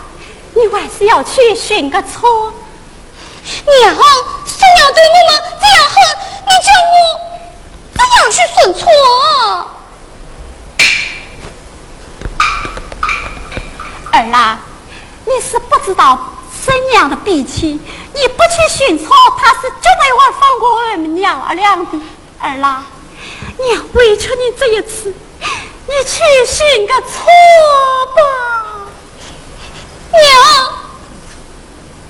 [0.62, 2.54] 你还是要去寻个错。
[3.82, 3.96] 娘，
[4.46, 5.96] 三娘对我们这样狠，
[6.46, 6.94] 你叫我
[7.94, 8.86] 怎样去顺错？
[14.12, 14.60] 儿啦。
[15.26, 16.20] 你是不知道
[16.66, 17.80] 生娘的脾气，
[18.14, 21.86] 你不去寻错，他是绝对会放过我们娘儿俩的。
[22.40, 22.84] 儿啦，
[23.58, 25.12] 娘委屈你这一次，
[25.88, 27.08] 你去寻个错
[28.16, 28.22] 吧。
[30.12, 30.20] 娘，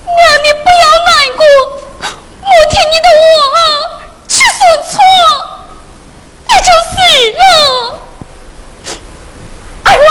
[0.04, 1.42] 娘你不要难过，
[2.00, 3.06] 我听你的
[3.52, 3.56] 话，
[4.28, 4.58] 去寻
[4.90, 4.92] 错，
[6.48, 6.92] 也就死
[7.38, 7.40] 了。
[9.84, 10.10] 儿啦，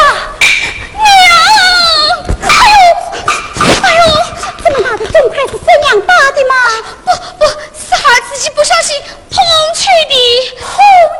[0.93, 1.03] 娘。
[3.83, 3.99] 哎呦，
[4.63, 6.53] 这么大的钟馗是生娘打的吗？
[7.03, 7.07] 不
[7.39, 7.45] 不，
[7.77, 8.89] 是孩儿自己不小心
[9.29, 9.35] 碰
[9.75, 10.13] 去的。
[10.61, 10.69] 碰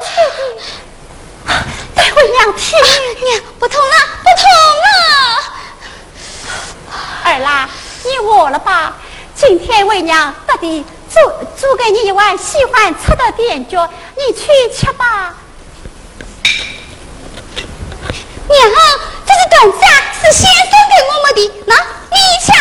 [0.06, 1.49] 去的？
[1.95, 2.80] 待为娘听。
[3.23, 4.43] 娘，不痛了，不痛
[4.80, 4.88] 了。
[7.23, 7.69] 儿啦，
[8.03, 8.95] 你饿了吧？
[9.34, 11.19] 今天为娘特地煮
[11.60, 15.34] 煮给你一碗喜欢吃的点脚，你去吃吧。
[18.48, 18.72] 娘，
[19.26, 21.76] 这是短子啊，是先生给我们的，那
[22.11, 22.52] 你吃。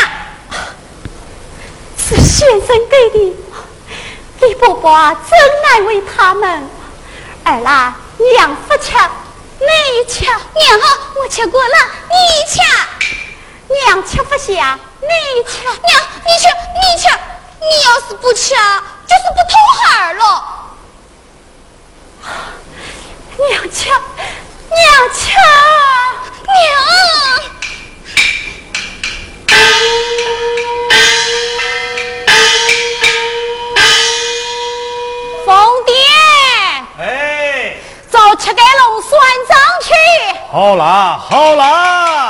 [1.98, 3.36] 是先生给的，
[4.40, 6.68] 李伯伯真难为他们。
[7.44, 7.96] 儿啦，
[8.34, 8.92] 娘不吃，
[9.58, 10.24] 你吃。
[10.24, 10.80] 娘，
[11.20, 11.76] 我吃过了，
[12.08, 12.14] 你
[12.48, 12.60] 吃。
[13.70, 15.08] 娘吃不下，你
[15.46, 15.62] 吃。
[15.62, 15.78] 娘，
[16.26, 17.08] 你吃，你吃。
[17.60, 20.24] 你要是不吃，就是不疼孩儿了。
[23.48, 23.88] 娘吃。
[23.88, 24.78] 娘
[25.12, 25.34] 亲，
[26.46, 26.48] 娘，
[35.44, 35.48] 凤
[35.84, 35.92] 蝶，
[37.00, 37.04] 哎，
[38.08, 39.88] 走去给龙算账去。
[40.52, 42.29] 好啦，好啦，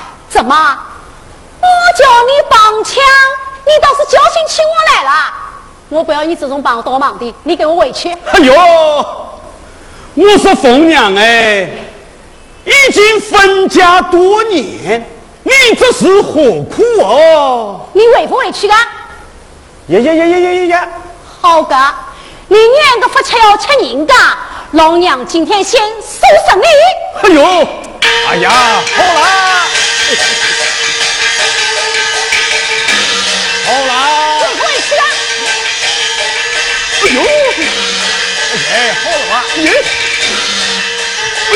[0.31, 0.55] 怎么？
[1.61, 1.67] 我
[1.97, 3.03] 叫你帮腔，
[3.65, 5.11] 你倒是叫醒起我来了。
[5.89, 8.09] 我不要你这种帮倒忙的，你给我回去。
[8.09, 8.53] 哎呦，
[10.15, 11.69] 我说凤娘哎，
[12.63, 15.05] 已经分家多年，
[15.43, 17.81] 你这是何苦哦？
[17.91, 18.77] 你回不回去啊？
[19.87, 20.89] 呀呀呀呀呀呀呀！
[21.41, 21.75] 好个，
[22.47, 24.15] 你两个夫妻要吃人家，
[24.71, 26.65] 老娘今天先收拾你。
[27.21, 27.67] 哎呦，
[28.27, 28.49] 哎呀，
[28.95, 29.67] 好啦，
[33.65, 33.91] 好啦，
[34.39, 35.03] 回不回去啊？
[37.03, 37.17] 哎呦，
[38.71, 38.73] 哎，
[39.03, 39.31] 好了吧？
[39.57, 39.59] 哎，
[41.51, 41.53] 哎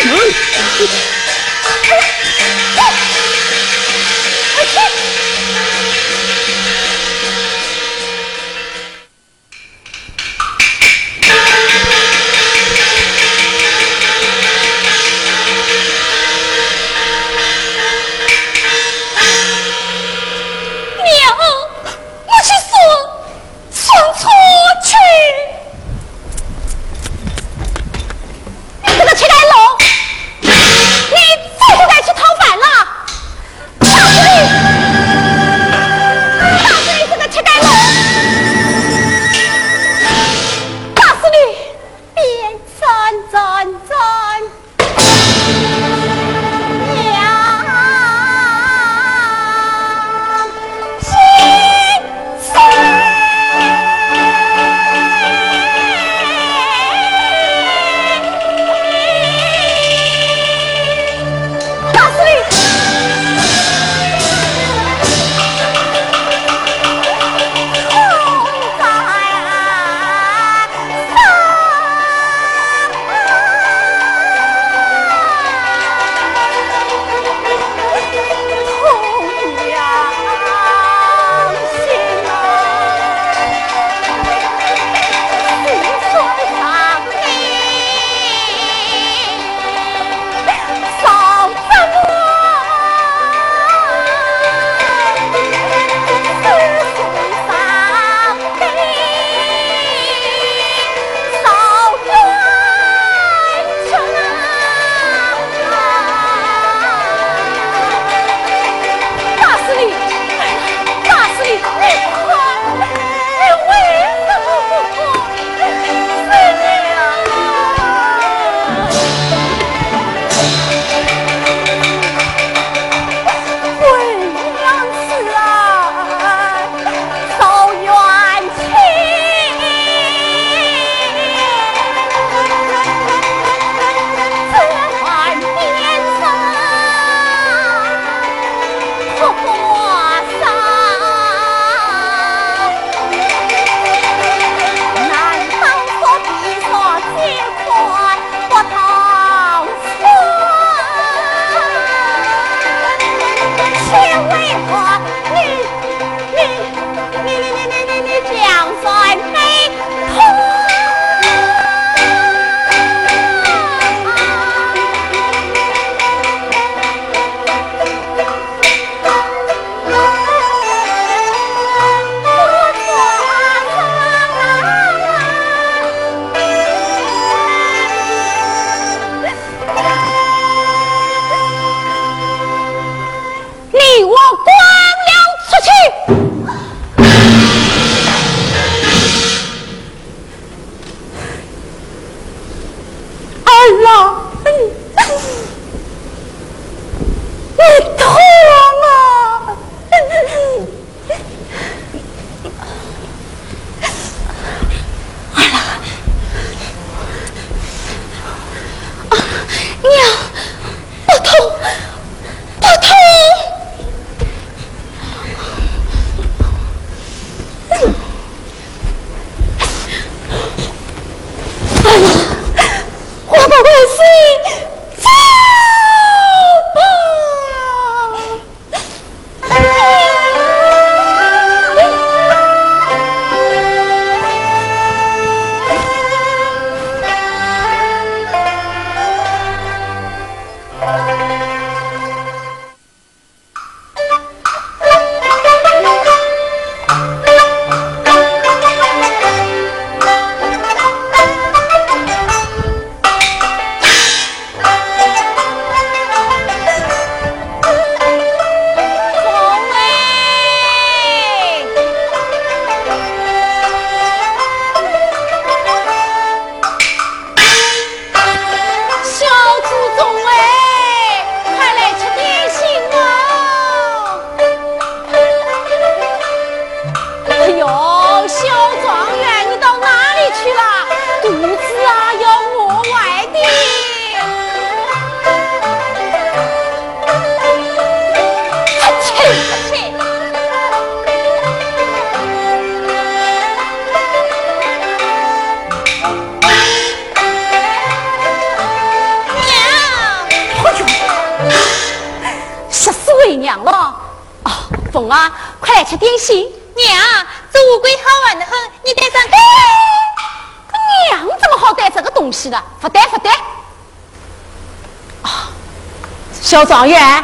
[316.56, 317.22] 小状元，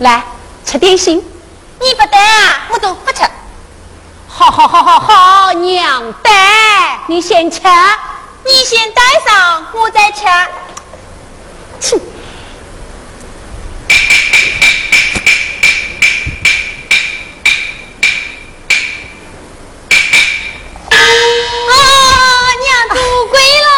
[0.00, 0.20] 来
[0.64, 1.24] 吃点心。
[1.80, 3.22] 你不带啊，我都不吃。
[4.26, 7.60] 好好好好好，娘带，你先吃。
[8.44, 10.26] 你先带上，我再吃。
[11.80, 12.00] 哼，
[20.90, 20.98] 啊，
[22.58, 23.70] 娘做乌龟了。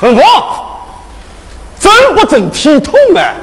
[0.00, 0.20] 吩咐，
[1.78, 3.36] 真不真体痛哎？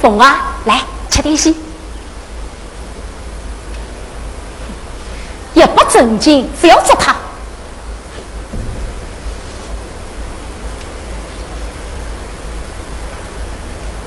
[0.00, 1.54] 凤啊，来吃点心。
[5.52, 7.14] 也不正经，不要捉他。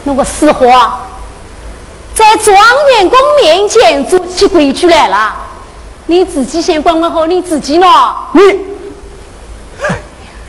[0.04, 0.66] 那个死货，
[2.16, 2.56] 在状
[2.98, 5.36] 元公面前做起规矩来了。
[6.08, 7.88] 你自己先管管好你自己呢。
[8.34, 8.42] 你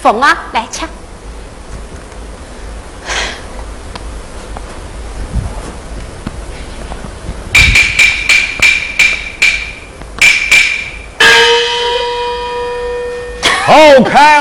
[0.01, 0.87] 凤啊，来吃。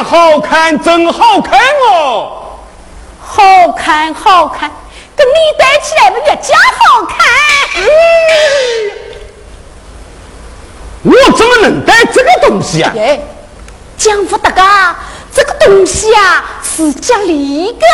[0.03, 1.59] 好看，真好看
[1.89, 2.59] 哦！
[3.25, 4.69] 好看，好看，
[5.15, 7.17] 跟你戴起来不越加好看？
[11.03, 12.91] 我怎么能戴这个东西啊？
[12.95, 13.25] 耶，
[13.97, 14.95] 讲不得噶，
[15.33, 17.85] 这个东西啊是讲理的。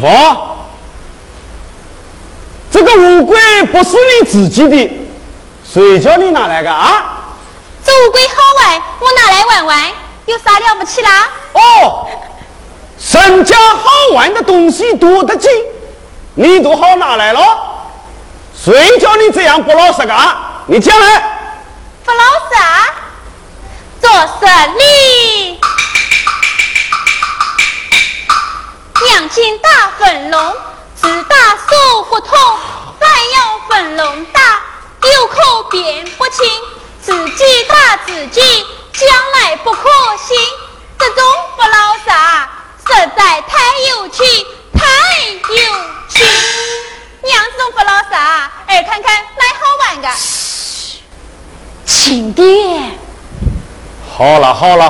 [0.00, 0.18] 没有。
[0.18, 0.36] 吩咐，
[2.70, 4.90] 这个乌龟不是你自己的，
[5.64, 7.16] 谁叫你拿来的啊？
[7.84, 9.88] 这乌龟好玩，我拿来玩玩，
[10.26, 11.28] 有啥了不起啦？
[11.52, 12.06] 哦，
[13.12, 15.50] 人家好玩的东西多得紧，
[16.34, 17.40] 你都好拿来了，
[18.54, 20.36] 谁叫你这样不老实干？
[20.66, 21.29] 你讲来。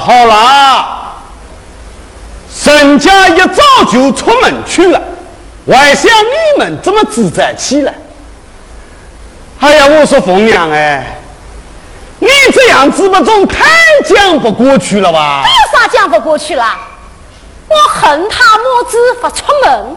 [0.00, 1.14] 好了
[2.64, 5.00] 人家一早就出门去了，
[5.70, 7.92] 还想你们怎么自在起来？
[9.60, 11.18] 哎呀，我说凤娘哎，
[12.18, 13.66] 你这样子不总太
[14.06, 15.44] 讲不过去了吧？
[15.44, 16.64] 有啥讲不过去了？
[17.68, 19.96] 我恨他母子不出门，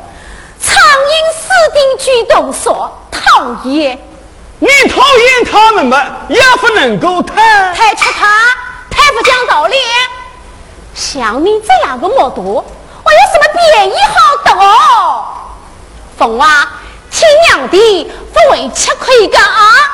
[0.59, 3.97] 苍蝇私定居动说，讨厌。
[4.59, 8.27] 你讨厌他们嘛，也不能够太太吃他。
[11.13, 15.25] 像你这样的魔多，我有什么便宜好得哦？
[16.17, 16.67] 凤娃，
[17.11, 19.92] 亲娘的不为吃亏的啊！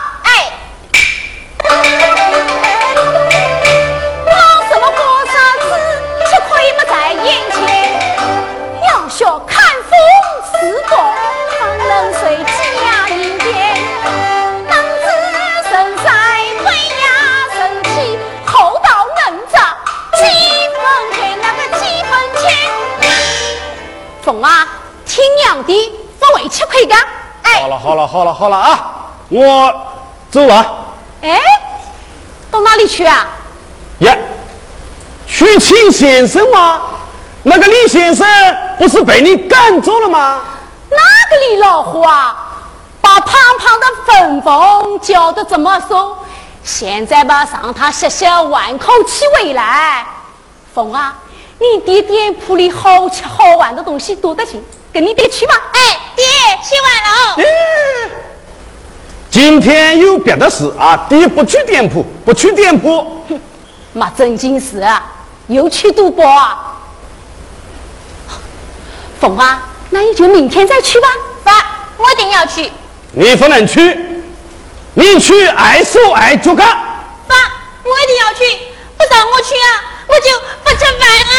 [26.85, 26.99] 不为吃亏干。
[27.41, 29.73] 哎好，了好了好了好了啊，我
[30.31, 30.85] 走了。
[31.21, 31.39] 哎，
[32.51, 33.27] 到哪里去啊？
[33.99, 34.15] 呀，
[35.27, 36.81] 去请先生吗？
[37.43, 38.27] 那个李先生
[38.77, 40.41] 不是被你赶走了吗？
[40.89, 42.45] 哪个李老虎啊？
[43.01, 46.15] 把胖胖的粉凤教得这么松，
[46.63, 50.05] 现在吧让他歇歇换口气回来。
[50.75, 51.15] 凤啊，
[51.57, 55.55] 你爹店铺里好吃好玩的东西多得很，跟你爹去吧。
[55.73, 55.88] 哎，
[56.19, 56.25] 爹，
[56.61, 57.41] 洗碗喽。
[59.31, 63.23] 今天有别的事啊，爹不去店铺，不去店铺。
[63.93, 65.01] 没正经事啊，
[65.47, 66.75] 又去赌博啊？
[69.21, 71.07] 凤啊，那你就明天再去吧。
[71.41, 71.53] 爸，
[71.97, 72.69] 我一定要去。
[73.13, 73.97] 你不能去，
[74.95, 76.67] 你去挨手挨脚干。
[77.27, 77.35] 爸，
[77.83, 78.43] 我一定要去，
[78.97, 81.31] 不让我去啊，我就不吃饭了！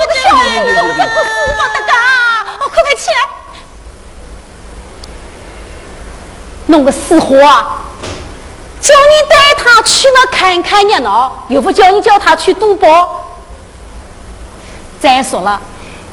[0.00, 1.92] 我的小儿子，我不死不得嘎！
[2.60, 3.14] 我，快快起来！
[6.70, 7.82] 弄个死活啊！
[8.80, 13.24] 叫你带他去那看看热闹，又不叫你叫他去赌博。
[15.00, 15.60] 再说了，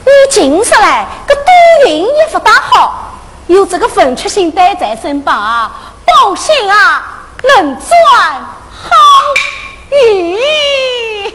[0.04, 3.14] 你近视来，个赌运也不大好，
[3.48, 5.72] 有这个分出星带在身旁啊，
[6.06, 7.04] 保险啊
[7.56, 7.90] 能赚
[8.72, 8.96] 好
[9.92, 10.38] 运。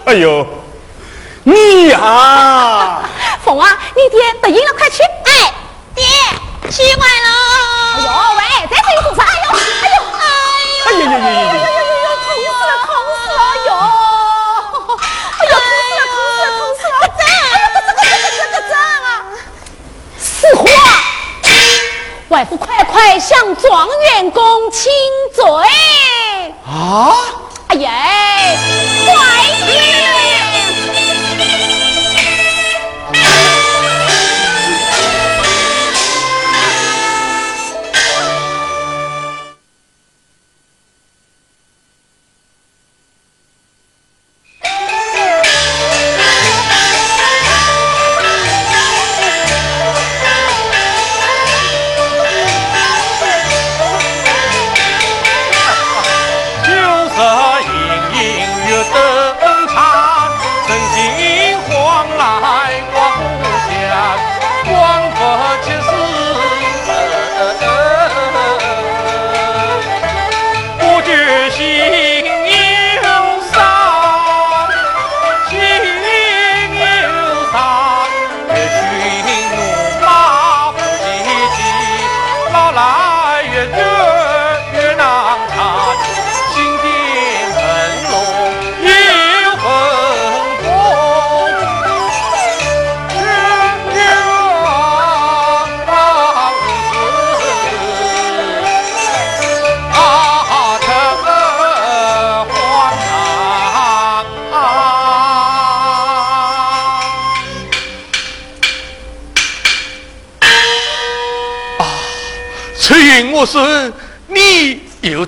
[0.04, 0.46] 哎呦，
[1.44, 3.00] 你呀、
[3.44, 5.02] 凤啊，你爹得赢了，快去！
[5.24, 5.54] 哎，
[5.94, 6.04] 爹，
[6.70, 7.81] 去晚喽。
[7.94, 8.08] 哎呦
[8.38, 8.40] 喂，
[8.70, 9.20] 在这里做啥？
[9.22, 9.54] 哎
[9.92, 11.36] 呦，哎呦，哎呦，哎呦，哎呦，
[11.82, 12.48] 哎呦！
[12.52, 13.40] 痛死了，痛死了！
[13.66, 13.70] 哟，
[14.96, 16.94] 哎呦，痛死了，痛死了，痛死了！
[16.98, 19.08] 不正哎呦，这这这这这这啊！
[20.18, 20.64] 死货！
[22.28, 24.90] 外父快快向状元公请
[25.34, 25.44] 罪！
[26.66, 27.12] 啊，
[27.68, 27.90] 哎呀，
[29.04, 29.12] 快
[29.66, 30.41] 点！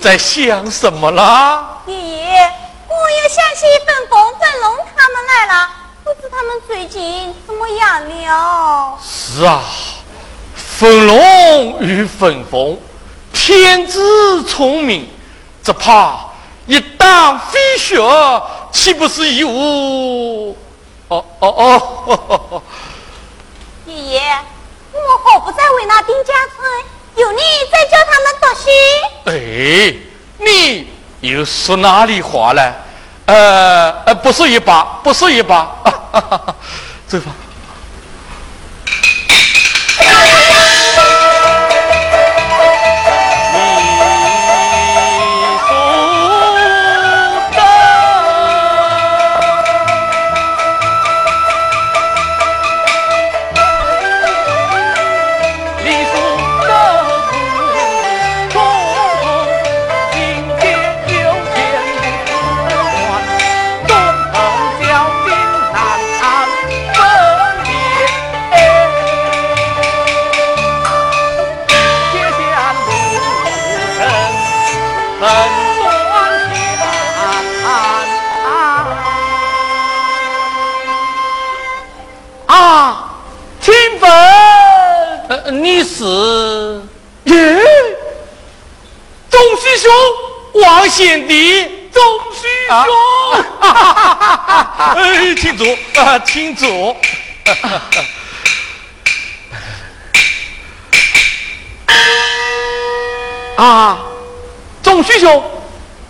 [0.05, 1.79] 在想什么啦？
[1.87, 2.53] 爷爷，
[2.91, 5.71] 我又想起粉凤、粉龙他们来了，
[6.05, 8.99] 不知他们最近怎么样了？
[9.03, 9.63] 是啊，
[10.55, 12.79] 粉龙与粉凤，
[13.33, 15.09] 天资聪明，
[15.63, 16.19] 只怕
[16.67, 17.97] 一旦飞雪，
[18.71, 20.55] 岂不是一无？
[21.09, 22.63] 哦哦哦！
[23.87, 24.21] 爷爷，
[24.93, 26.94] 我何不再为那丁家村？
[27.17, 27.39] 有你
[27.71, 28.67] 再教他们读书。
[29.31, 29.95] 哎，
[30.39, 30.89] 你
[31.21, 32.75] 又说哪里话了？
[33.27, 35.75] 呃呃，不是一把，不是一把。
[37.07, 37.33] 走吧。
[89.57, 89.91] 师兄，
[90.63, 91.63] 王贤弟，
[91.93, 92.03] 钟
[92.33, 92.77] 师兄，
[94.95, 95.67] 哎，请坐
[96.03, 96.97] 啊，请坐。
[103.57, 103.99] 啊，
[104.83, 105.43] 钟师兄，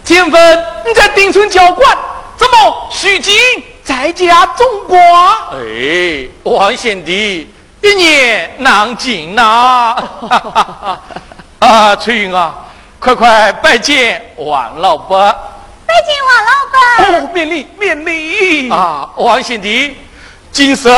[0.04, 1.98] 前分你在丁村教官，
[2.36, 3.34] 怎么徐静
[3.82, 5.50] 在家种瓜？
[5.52, 7.50] 哎，王贤弟。
[7.82, 9.94] 一年难尽呐！
[11.60, 12.54] 啊，翠云啊，
[13.04, 15.30] 快快拜见王老伯！
[15.86, 16.78] 拜见王老伯！
[17.26, 18.70] 哦，免礼免礼！
[18.70, 19.94] 啊，王贤弟，
[20.50, 20.90] 今生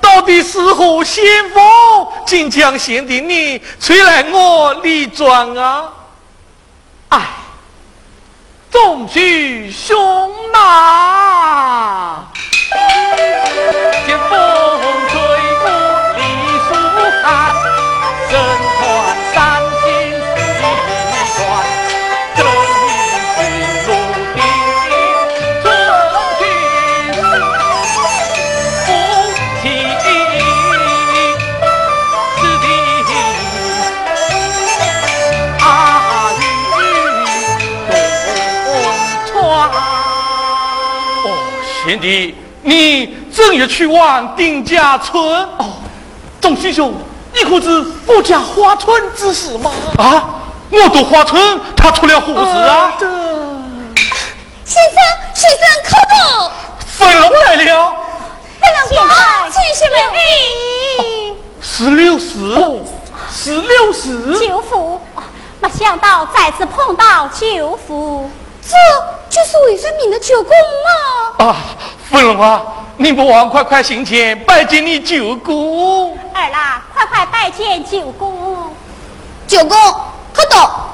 [0.00, 5.88] 到底是何先锋，竟将贤弟你催来我李庄啊？
[7.08, 7.20] 哎，
[8.70, 12.24] 总须兄呐！
[14.06, 14.38] 见风
[42.02, 45.22] 弟，你正月去往丁家村？
[45.56, 45.76] 哦，
[46.40, 46.92] 钟师兄。
[47.32, 49.70] 你可知富家花村之事吗？
[49.96, 50.34] 啊，
[50.70, 52.92] 我读花村，他出了何事啊？
[54.64, 54.94] 先生，
[55.32, 56.52] 先生，可到？
[56.84, 57.94] 飞龙来了。
[58.60, 59.14] 飞龙过来，
[59.50, 62.26] 请些美十六时，
[63.32, 64.38] 十六时。
[64.40, 65.00] 舅父，
[65.60, 68.30] 没想到再次碰到舅父，
[68.72, 68.78] 这
[69.28, 71.46] 就是魏生明的九公吗？
[71.46, 71.56] 啊，
[72.08, 72.62] 飞龙啊！
[72.96, 76.16] 你不忘快快行前拜见你九公。
[76.32, 78.74] 儿啦，快快拜见九公。
[79.46, 79.76] 九公，
[80.32, 80.88] 可到？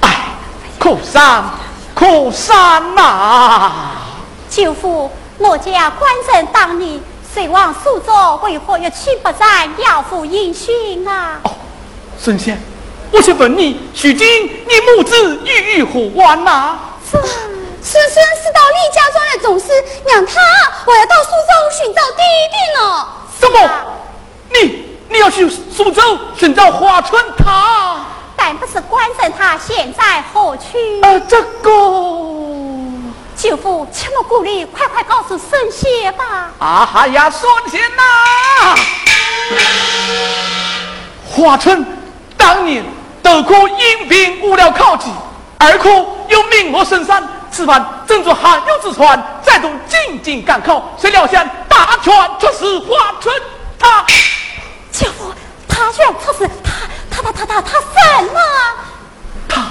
[0.00, 0.30] 哎，
[0.80, 1.44] 可山
[1.94, 3.92] 可山呐！
[4.50, 5.08] 舅父，
[5.38, 7.00] 我家官人当年
[7.32, 11.38] 随往苏州，为何一去不在姚府迎亲啊？
[11.44, 11.50] 哦，
[12.20, 12.60] 神仙，
[13.10, 16.78] 我想问你，如今你母子与何关呐？
[17.10, 17.16] 是。
[17.80, 19.72] 孙孙是到李家庄的总司，
[20.06, 20.40] 让他
[20.84, 22.22] 我要到苏州寻找弟
[22.52, 23.06] 弟呢。
[23.40, 23.70] 什么？
[24.50, 28.04] 你你要去苏州寻找华春他？
[28.36, 31.00] 但不是官人他现在何去？
[31.02, 31.70] 呃，这个
[33.36, 36.50] 舅父切莫顾虑，快快告诉孙仙吧。
[36.58, 38.76] 啊哈呀，孙仙呐！
[41.30, 41.86] 华春
[42.36, 42.84] 当年
[43.28, 45.10] 得可因病无了考级，
[45.58, 45.90] 二可
[46.28, 47.22] 又名落深山。
[47.50, 53.34] 此番正做罕有之船，再度进京赶考，谁料想大权却是华春
[53.78, 54.06] 他。
[54.92, 55.30] 舅父，
[55.68, 56.48] 他居然出事，
[57.10, 58.38] 他他他他他他什么？
[59.48, 59.66] 他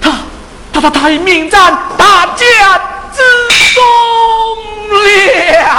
[0.00, 0.12] 他
[0.72, 2.78] 他他他已名占大家
[3.12, 3.22] 之
[3.74, 3.82] 中
[4.90, 5.74] 了。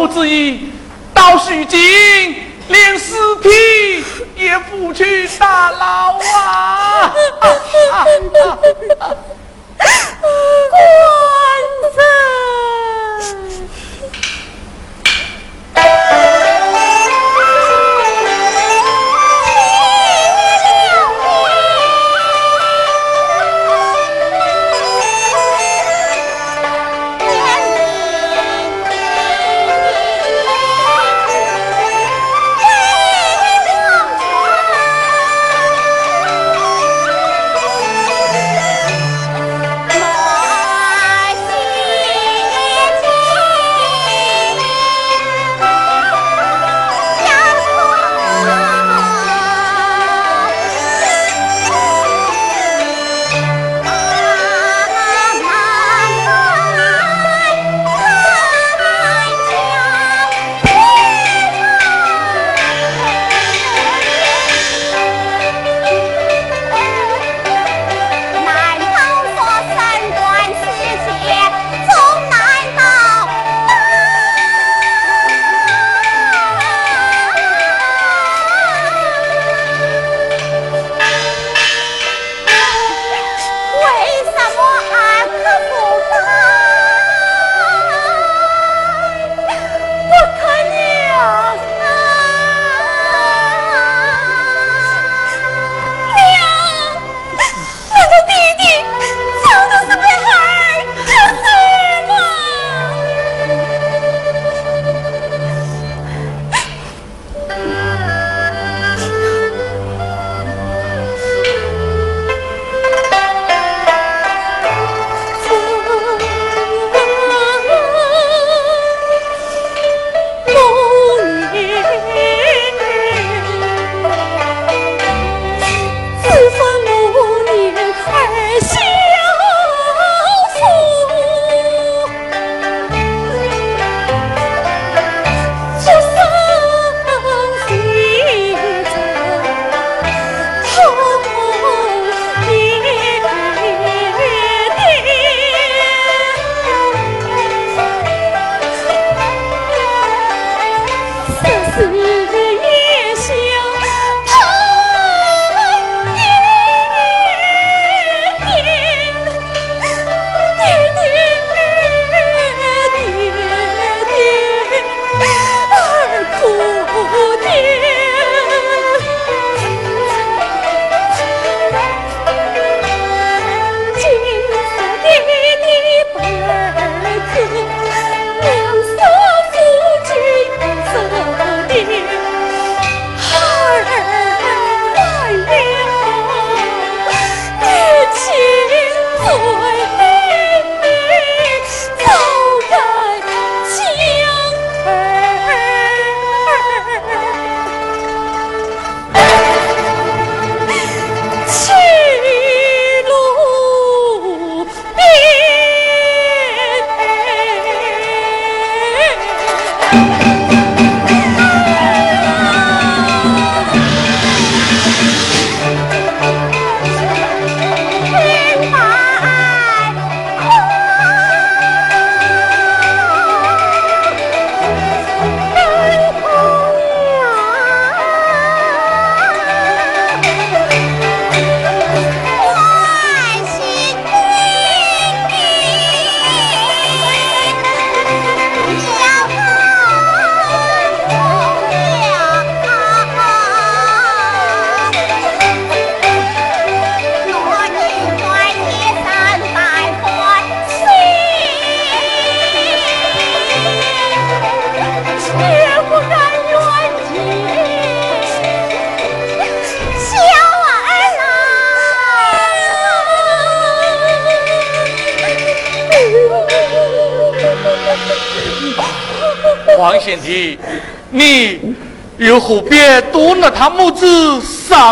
[0.00, 0.70] 不自已，
[1.12, 1.78] 到许京
[2.68, 3.12] 连尸
[3.42, 4.02] 体
[4.34, 6.79] 也不去打捞啊！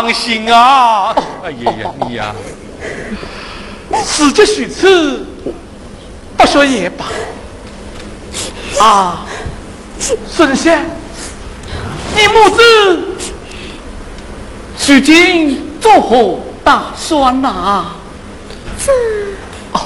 [0.09, 1.13] 放心啊！
[1.43, 2.33] 哎呀呀，你呀，
[4.03, 5.23] 死就许次，
[6.35, 7.05] 不说也罢。
[8.83, 9.19] 啊，
[10.27, 10.83] 孙仙，
[12.15, 13.07] 你母子
[14.87, 17.95] 如今做何打算呐、啊？
[19.73, 19.81] 哦，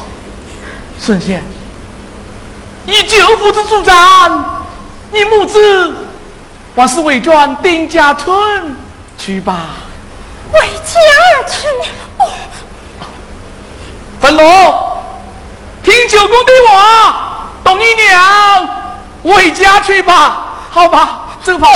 [0.98, 1.44] 孙仙，
[2.86, 4.46] 以舅父之主战，
[5.12, 5.94] 你母子
[6.78, 8.74] 还是为转丁家村
[9.18, 9.83] 去吧。
[11.44, 11.68] 回家而去。
[12.18, 12.32] 哦，
[14.22, 14.44] 粉龙，
[15.84, 18.70] 听九公的话，董姨娘
[19.24, 21.28] 回家去吧，好吧？
[21.44, 21.68] 走吧。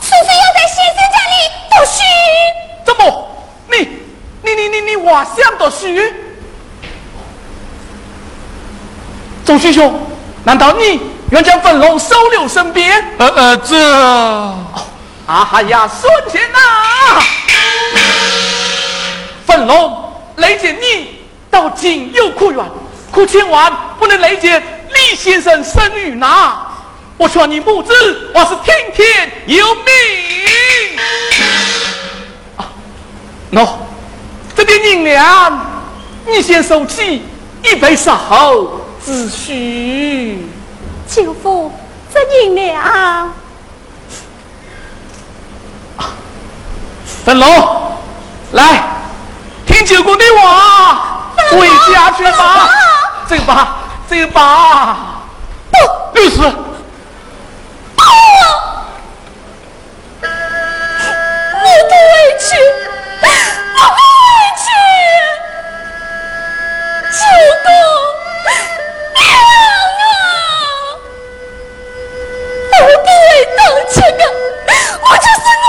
[0.00, 1.34] 叔叔要在先生家里
[1.70, 1.98] 读书。
[2.84, 3.28] 怎么？
[3.68, 3.74] 你
[4.42, 5.86] 你你你你还想读书？
[9.44, 10.00] 钟旭兄，
[10.44, 13.02] 难道你愿将粉龙收留身边？
[13.18, 13.76] 呃呃，这
[15.26, 16.12] 啊哈呀，孙
[19.66, 21.18] 龙雷姐，你
[21.50, 22.64] 到今有苦怨，
[23.12, 26.58] 可千万不能雷姐李先生生女呐！
[27.18, 27.92] 我劝你母子
[28.34, 30.98] 我是听天由命。
[32.56, 32.68] 啊，
[33.52, 33.68] 喏，
[34.54, 35.66] 这点银两
[36.26, 37.22] 你先收起，
[37.62, 40.46] 一备稍后之需。
[41.08, 41.72] 舅父，
[42.12, 43.32] 这银两。
[47.24, 47.48] 粉龙，
[48.52, 48.82] 来，
[49.76, 52.66] 听九公的话，回家去吧。
[53.26, 53.76] 走吧，
[54.08, 54.96] 走吧。
[55.70, 55.76] 不，
[56.14, 56.36] 六十。
[56.38, 58.02] 不，
[60.22, 62.56] 我不委屈，
[63.20, 64.64] 我不委屈，
[67.12, 67.20] 九
[67.62, 67.68] 公
[69.14, 70.40] 娘啊，
[72.72, 73.28] 我不为
[73.58, 73.60] 当
[73.92, 74.20] 这个，
[75.02, 75.68] 我就是我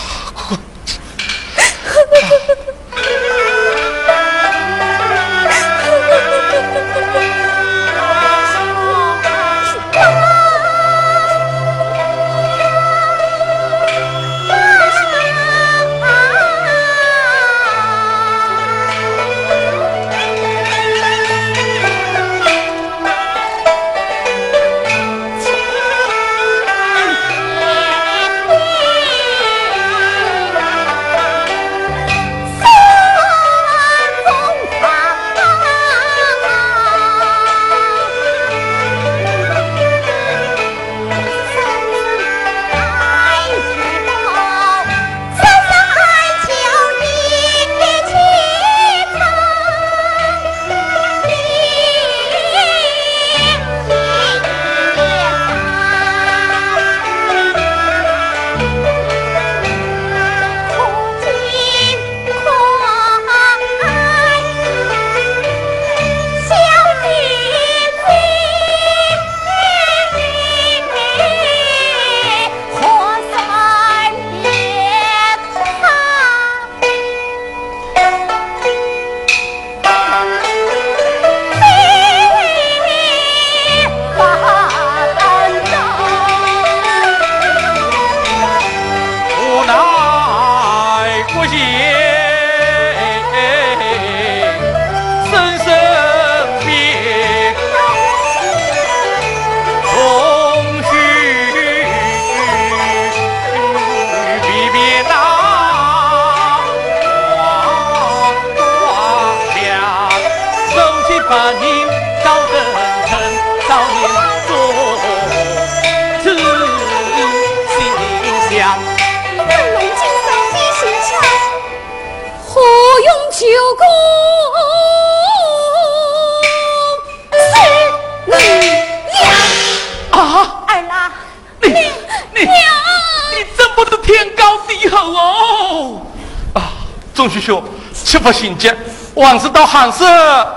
[137.41, 137.61] 兄，
[137.93, 138.71] 切不心急，
[139.15, 140.05] 王子到寒舍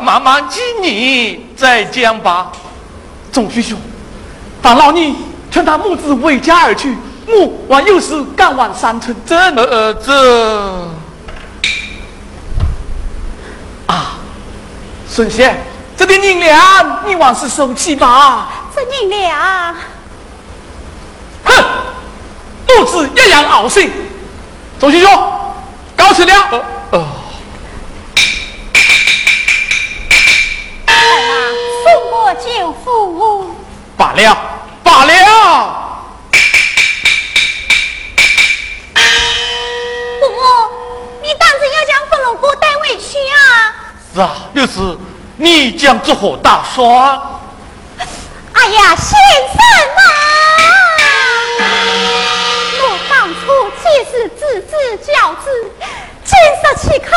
[0.01, 2.53] 慢慢几年再讲吧。
[3.33, 3.77] 钟旭兄，
[4.63, 5.17] 范老你
[5.51, 6.97] 劝他母子回家而去，
[7.27, 9.37] 我往有事赶往山村这。
[9.37, 10.89] 呃呃，这
[13.87, 14.17] 啊，
[15.09, 15.61] 孙贤，
[15.97, 18.49] 这点银两你往是收起吧。
[18.75, 19.75] 这银两。
[21.45, 21.65] 哼，
[22.69, 23.91] 母子一样傲性。
[24.81, 25.11] 周师兄，
[25.97, 26.33] 告辞了。
[26.91, 26.99] 儿
[30.87, 30.93] 啊，
[31.83, 33.55] 送我舅父。
[33.97, 34.37] 罢了，
[34.83, 35.13] 罢了。
[40.21, 40.37] 伯母，
[41.23, 43.37] 你当真要将粉龙哥带回去啊？
[44.15, 44.99] 是啊，六师，
[45.37, 47.21] 你将作何打算？
[48.53, 49.17] 哎呀，先
[49.53, 49.57] 生
[49.97, 50.03] 啊！
[53.55, 55.47] 我既是自知教子，
[56.25, 57.13] 今日去看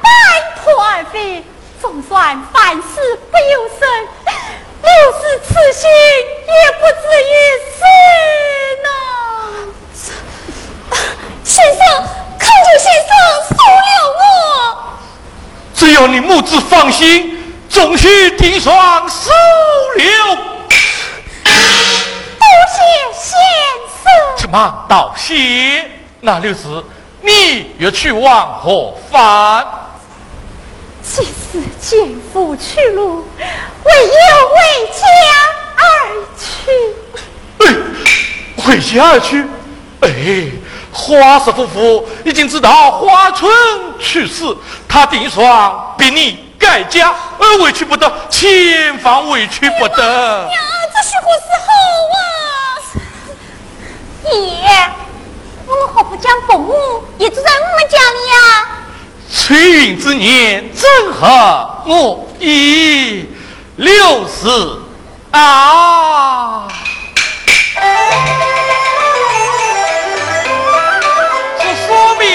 [0.00, 0.10] 半
[0.56, 1.44] 途而废，
[1.80, 3.86] 总算凡事不由身，
[4.80, 4.88] 若
[5.20, 5.90] 是此心
[6.48, 7.32] 也不至于
[7.76, 7.78] 死
[8.82, 8.88] 呢。
[11.44, 11.78] 先生，
[12.38, 13.10] 恳求先生
[13.50, 13.86] 收留
[14.18, 14.20] 我。
[15.74, 19.30] 只要你母子放心，总须定双收
[19.96, 20.36] 留。
[21.44, 22.80] 多谢
[23.12, 23.30] 先。
[24.38, 25.90] 什么道谢？
[26.20, 26.60] 那六师，
[27.20, 29.66] 你要去往何方？
[31.02, 34.12] 既是见父去路，唯有
[34.54, 35.02] 为家
[35.76, 35.82] 而
[36.38, 36.46] 去。
[37.58, 37.66] 哎，
[38.56, 39.44] 回家而去。
[40.00, 40.08] 哎，
[40.92, 43.50] 花氏夫妇已经知道花春
[43.98, 44.44] 去世，
[44.88, 50.46] 他定双逼你改嫁，而委屈不得，千万委屈不得。
[50.46, 50.62] 娘，
[50.94, 51.66] 这是何是好
[52.14, 52.16] 啊！
[54.30, 54.90] 爷，
[55.66, 58.68] 我们何不将伯母也住在我们家里呀、
[59.32, 61.26] 翠云之年正合
[61.86, 63.26] 我意，
[63.76, 64.78] 六十
[65.30, 66.68] 啊！
[71.58, 72.26] 这说明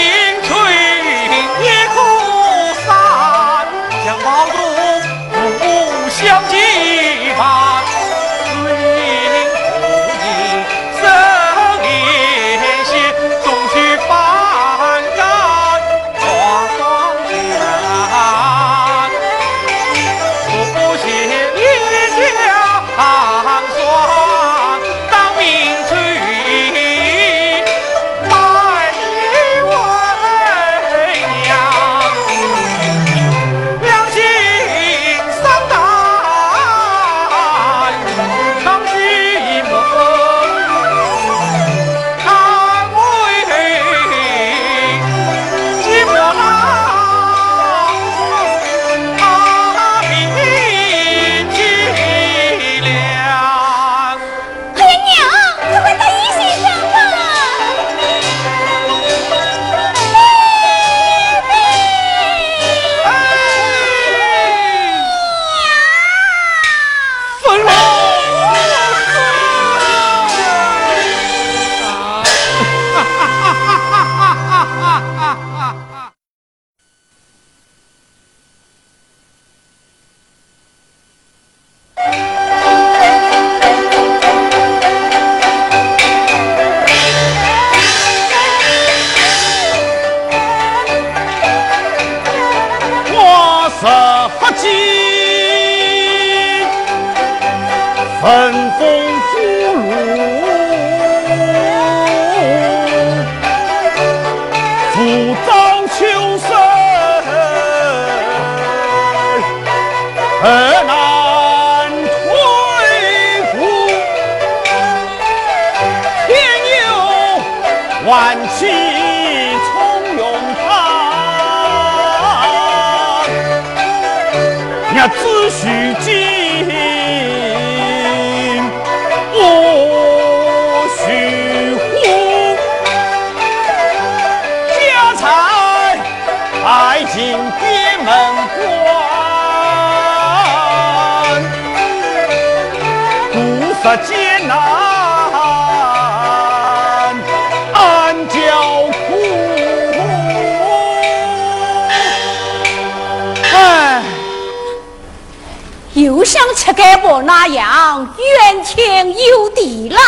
[156.67, 159.99] 又像吃干婆那样冤情有地了。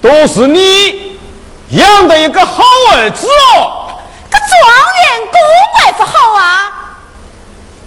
[0.00, 1.18] 都是你
[1.70, 2.62] 养的一个好
[2.92, 3.98] 儿子哦，
[4.30, 5.40] 这状元公
[5.80, 6.72] 还不好啊？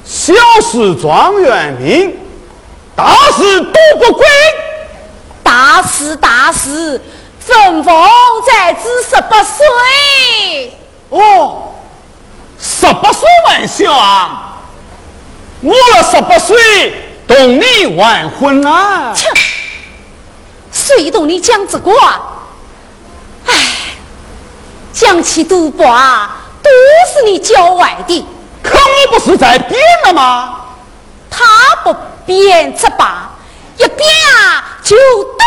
[0.06, 2.16] 小事状元命，
[2.96, 4.26] 大事都不归。
[5.42, 7.02] 大事大事，
[7.46, 7.96] 正逢
[8.46, 10.78] 在至十八岁。
[11.10, 11.74] 哦，
[12.60, 14.43] 十八岁玩笑啊！
[15.64, 16.94] 我了十八岁
[17.26, 19.14] 都同你完婚啊！
[19.16, 19.28] 切，
[20.72, 22.22] 谁同你讲这个啊？
[23.48, 23.56] 唉，
[24.92, 26.70] 讲起赌博啊，都
[27.14, 28.26] 是你教坏的。
[28.62, 30.60] 可我不是在编了吗？
[31.30, 31.46] 他
[31.84, 31.96] 不
[32.26, 33.32] 编则罢，
[33.78, 34.08] 一变
[34.38, 35.40] 啊就赌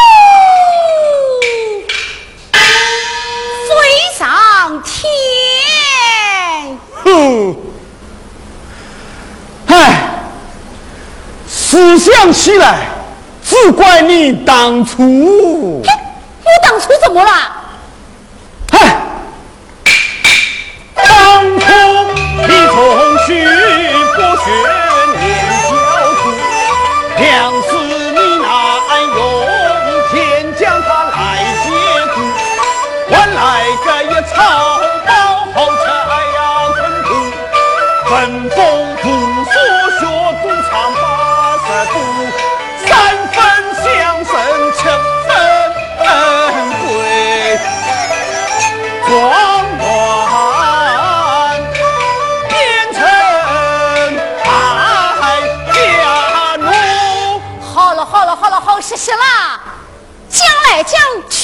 [3.68, 3.74] 飞
[4.18, 6.78] 上天。
[7.05, 7.56] 哼，
[9.68, 10.10] 唉，
[11.77, 12.89] 思想起来，
[13.44, 15.82] 只怪你当初。
[15.82, 17.31] 我当初怎么了？
[18.70, 18.97] 唉，
[20.94, 21.05] 当
[21.61, 21.66] 初
[22.48, 22.74] 你从
[23.27, 24.47] 许不学
[25.20, 25.23] 念
[25.69, 25.70] 教
[26.16, 26.24] 书，
[27.19, 27.69] 两次
[28.15, 28.48] 你难
[29.15, 29.20] 用
[30.11, 30.16] 天
[30.59, 31.15] 将他来
[31.62, 31.66] 接
[32.15, 32.16] 住，
[33.11, 33.39] 换来
[33.85, 34.35] 个一草
[35.07, 35.11] 包
[35.55, 35.86] 后拆
[36.36, 36.39] 呀
[36.74, 37.09] 困苦，
[38.09, 38.11] 分
[38.48, 38.57] 封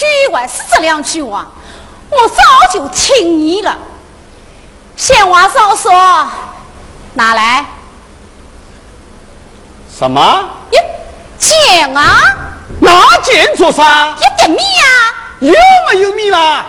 [0.03, 1.47] 讲去还是这两句话，
[2.11, 2.43] 我早
[2.73, 3.77] 就听腻了。
[4.97, 6.29] 闲话少说，
[7.15, 7.65] 拿来
[9.97, 10.20] 什么？
[10.73, 10.83] 呀，
[11.39, 12.20] 讲啊，
[12.81, 12.91] 拿
[13.23, 14.16] 剑做啥？
[14.16, 14.91] 一点米啊，
[15.41, 15.53] 有
[15.93, 16.66] 没有米啦？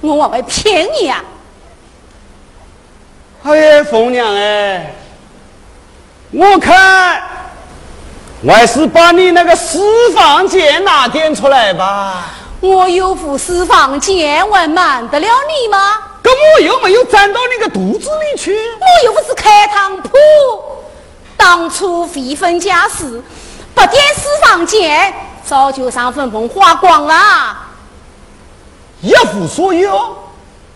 [0.00, 1.22] 我往外骗你呀、
[3.44, 4.94] 哎呀，凤娘哎，
[6.30, 7.22] 我看
[8.42, 12.24] 我还是把你那个私房剑拿点出来吧。
[12.64, 15.98] 我有副私房剑，还瞒得了你吗？
[16.22, 18.56] 可我又没有钻到你个肚子里去。
[18.56, 20.10] 我又不是开膛铺，
[21.36, 23.22] 当初非分家事，
[23.74, 25.12] 不点私房钱，
[25.44, 27.54] 早就上粉凤花光了，
[29.02, 30.16] 一无所有。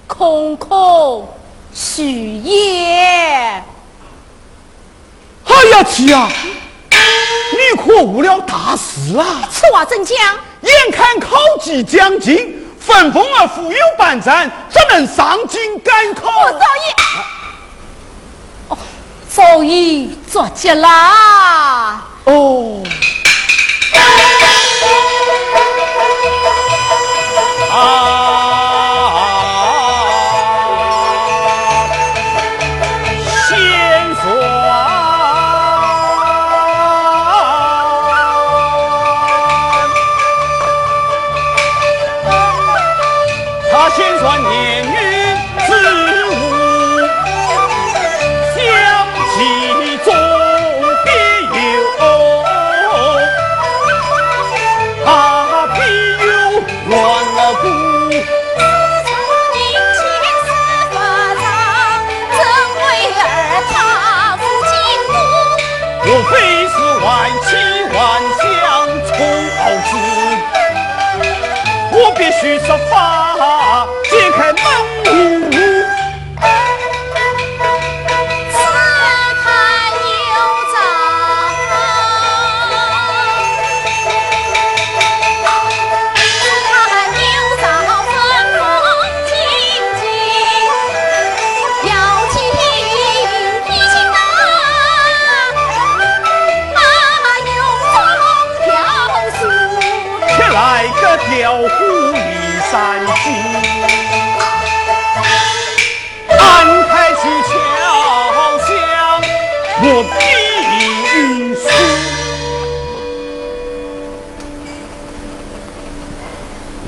[0.07, 1.27] 空空
[1.73, 3.63] 虚也。
[5.45, 6.29] 哎呀，妻啊，
[6.91, 9.49] 你可误了大事啊！
[9.51, 10.17] 此话怎讲？
[10.63, 16.29] 眼看考级将近，分封而富有半盏，只能上京赶考？
[16.29, 16.93] 我早已，
[18.69, 18.79] 哦，
[19.29, 22.03] 早已作结啦。
[22.25, 22.83] 哦。
[27.71, 28.18] 啊，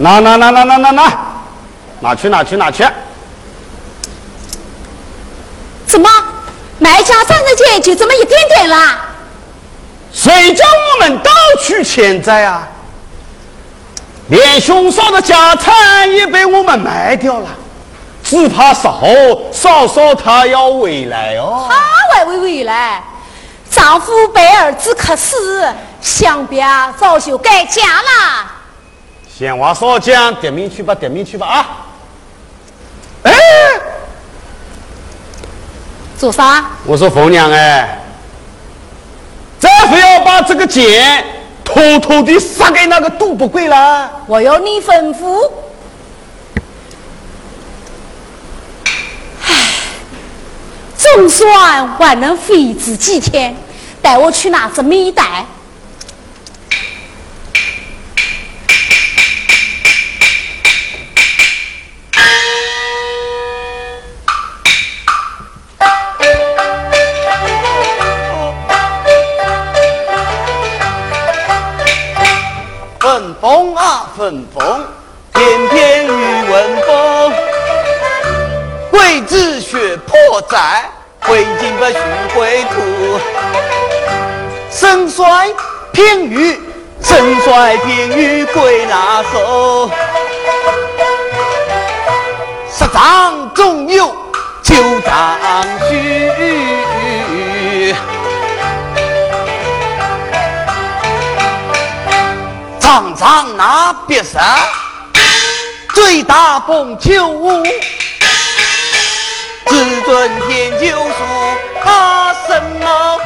[0.01, 1.13] 拿拿拿拿拿拿拿，
[2.01, 2.87] 拿去拿去拿去！
[5.87, 6.09] 怎么，
[6.79, 8.99] 买家赚的钱就这么一点点啦？
[10.11, 12.67] 谁叫我们盗取钱财啊？
[14.29, 17.49] 连凶手的家产也被我们卖掉了，
[18.25, 19.03] 只怕少
[19.53, 21.69] 少少他要回来哦。
[21.69, 23.05] 他还会回来，
[23.71, 25.69] 丈夫被儿子克死，
[26.01, 28.50] 想必啊早就改嫁啦。
[29.41, 31.87] 闲话少讲，点名去吧，点名去吧啊！
[33.23, 33.33] 哎，
[36.19, 36.67] 做啥？
[36.85, 38.03] 我说凤娘哎，
[39.59, 41.25] 再非要把这个剑
[41.65, 44.11] 偷偷的撒给那个赌博鬼了。
[44.27, 45.51] 我有你吩咐。
[49.47, 49.55] 唉，
[50.99, 53.57] 总算还能飞至几天，
[54.03, 55.47] 带我去拿只米袋。
[73.41, 74.85] 风啊风风，
[75.33, 76.11] 翩翩雨
[76.51, 77.33] 闻风。
[78.91, 80.91] 桂枝雪破寨，
[81.21, 81.99] 挥金不许
[82.35, 83.19] 回土。
[84.71, 85.49] 身衰
[85.91, 86.61] 偏于，
[87.01, 89.91] 身衰偏于归那后。
[103.21, 104.43] 常常拿别山，
[105.93, 107.63] 最大风秋雾，
[109.67, 111.05] 至尊天九数
[111.83, 113.21] 怕什么？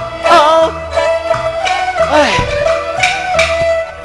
[2.11, 2.33] 哎，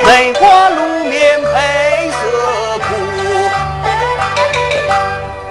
[0.05, 2.17] 梅花露面配色
[2.77, 2.93] 苦，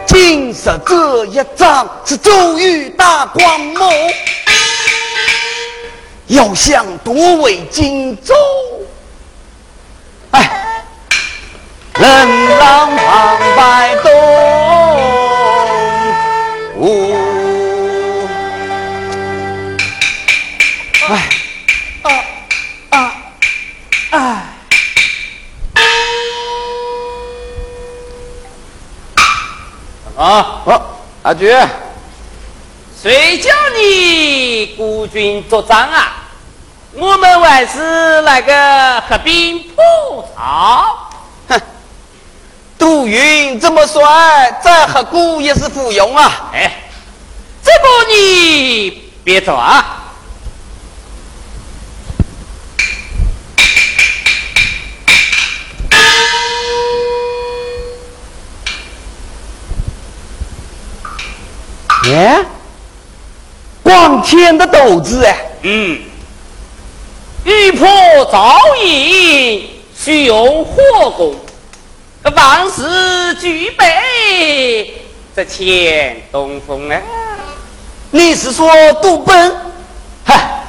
[0.07, 0.55] 今日
[0.87, 3.91] 这一仗是周瑜大光谋，
[6.29, 8.33] 要想夺为荆州。
[10.33, 10.51] 哎，
[11.95, 14.11] 人浪旁摆动，
[21.09, 21.11] 哎，
[22.03, 22.07] 啊
[22.91, 22.97] 啊
[24.11, 24.17] 哎，
[30.17, 30.21] 啊，
[30.67, 30.83] 啊，
[31.23, 31.57] 阿菊，
[33.01, 36.28] 谁叫你孤军作战啊？
[36.93, 41.11] 我们还是来个合兵破曹。
[41.49, 41.61] 哼，
[42.79, 46.51] 杜云这么帅，在河谷也是附庸啊！
[46.53, 46.73] 哎，
[47.63, 50.05] 这不你别走啊！
[62.07, 62.45] 耶，
[63.83, 66.08] 光天的斗志哎，嗯。
[67.49, 67.89] 欲破
[68.31, 71.35] 赵营，需用火攻。
[72.37, 74.93] 万事俱备，
[75.35, 77.01] 这欠东风啊！
[78.11, 78.71] 你是说
[79.01, 79.57] 杜奔？
[80.27, 80.63] 嗨，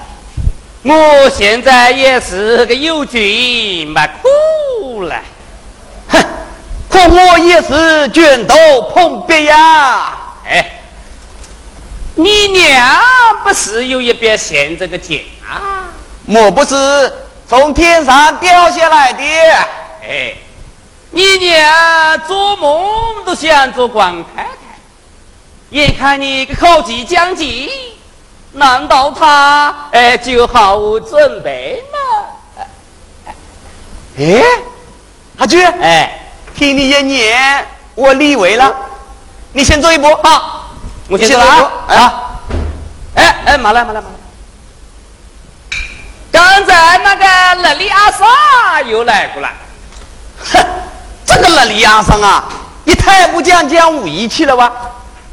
[0.83, 5.21] 我现在也是个有军，没苦了。
[6.07, 6.23] 哼，
[6.87, 8.55] 可我也是卷头
[8.93, 10.17] 碰壁呀！
[10.47, 10.79] 哎，
[12.15, 12.89] 你娘
[13.43, 15.88] 不是有一笔闲这个剑啊？
[16.29, 17.11] 莫不是
[17.47, 19.23] 从天上掉下来的？
[20.03, 20.35] 哎，
[21.09, 24.49] 你娘做梦都想做官太太，
[25.71, 27.67] 眼看你个考级将近，
[28.51, 31.83] 难道他哎就毫无准备
[32.55, 32.63] 吗？
[34.19, 34.43] 哎，
[35.39, 38.71] 阿菊，哎，听你一念，我理会了。
[39.53, 40.75] 你先走一步，好，
[41.07, 41.63] 我先走走一步。
[41.91, 42.39] 啊，
[43.15, 44.18] 哎哎，马来马来马来。
[46.31, 49.49] 刚才那个勒里阿萨又来过了，
[50.53, 50.65] 哼，
[51.25, 52.43] 这个勒里阿桑啊，
[52.83, 54.71] 你太不讲讲武义气了吧？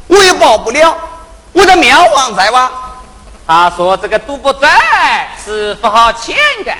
[0.07, 0.97] 我也保不了，
[1.51, 2.71] 我的苗王在哇。
[3.45, 6.73] 他说这个赌博在是不好签的，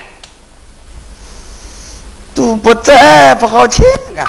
[2.34, 3.86] 赌博在不好签
[4.18, 4.28] 啊。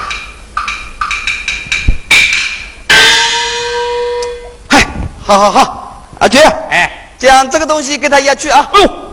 [4.69, 4.87] 嗨，
[5.25, 6.37] 好好好，阿菊，
[6.69, 8.69] 哎，将这个东西给他押去啊。
[8.73, 9.08] 哦，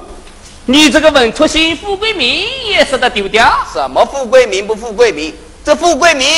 [0.68, 3.64] 你这个文出心富贵名也舍得丢掉？
[3.72, 5.32] 什么富贵名不富贵名？
[5.64, 6.28] 这富贵名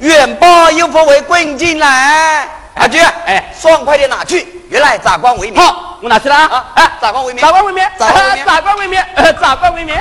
[0.00, 2.46] 远报又封为贵进来。
[2.74, 4.46] 阿菊，哎，爽快点拿去。
[4.68, 5.58] 原来咋官为民。
[5.58, 6.66] 好，我拿去了啊。
[6.74, 7.40] 哎，咋官为民？
[7.40, 7.82] 咋官为民？
[7.98, 8.44] 咋官为民？
[8.44, 9.04] 咋官为民？
[9.40, 9.94] 咋官为民？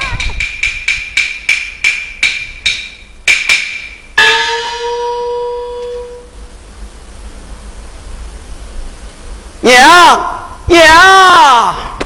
[9.62, 11.97] 娘，娘。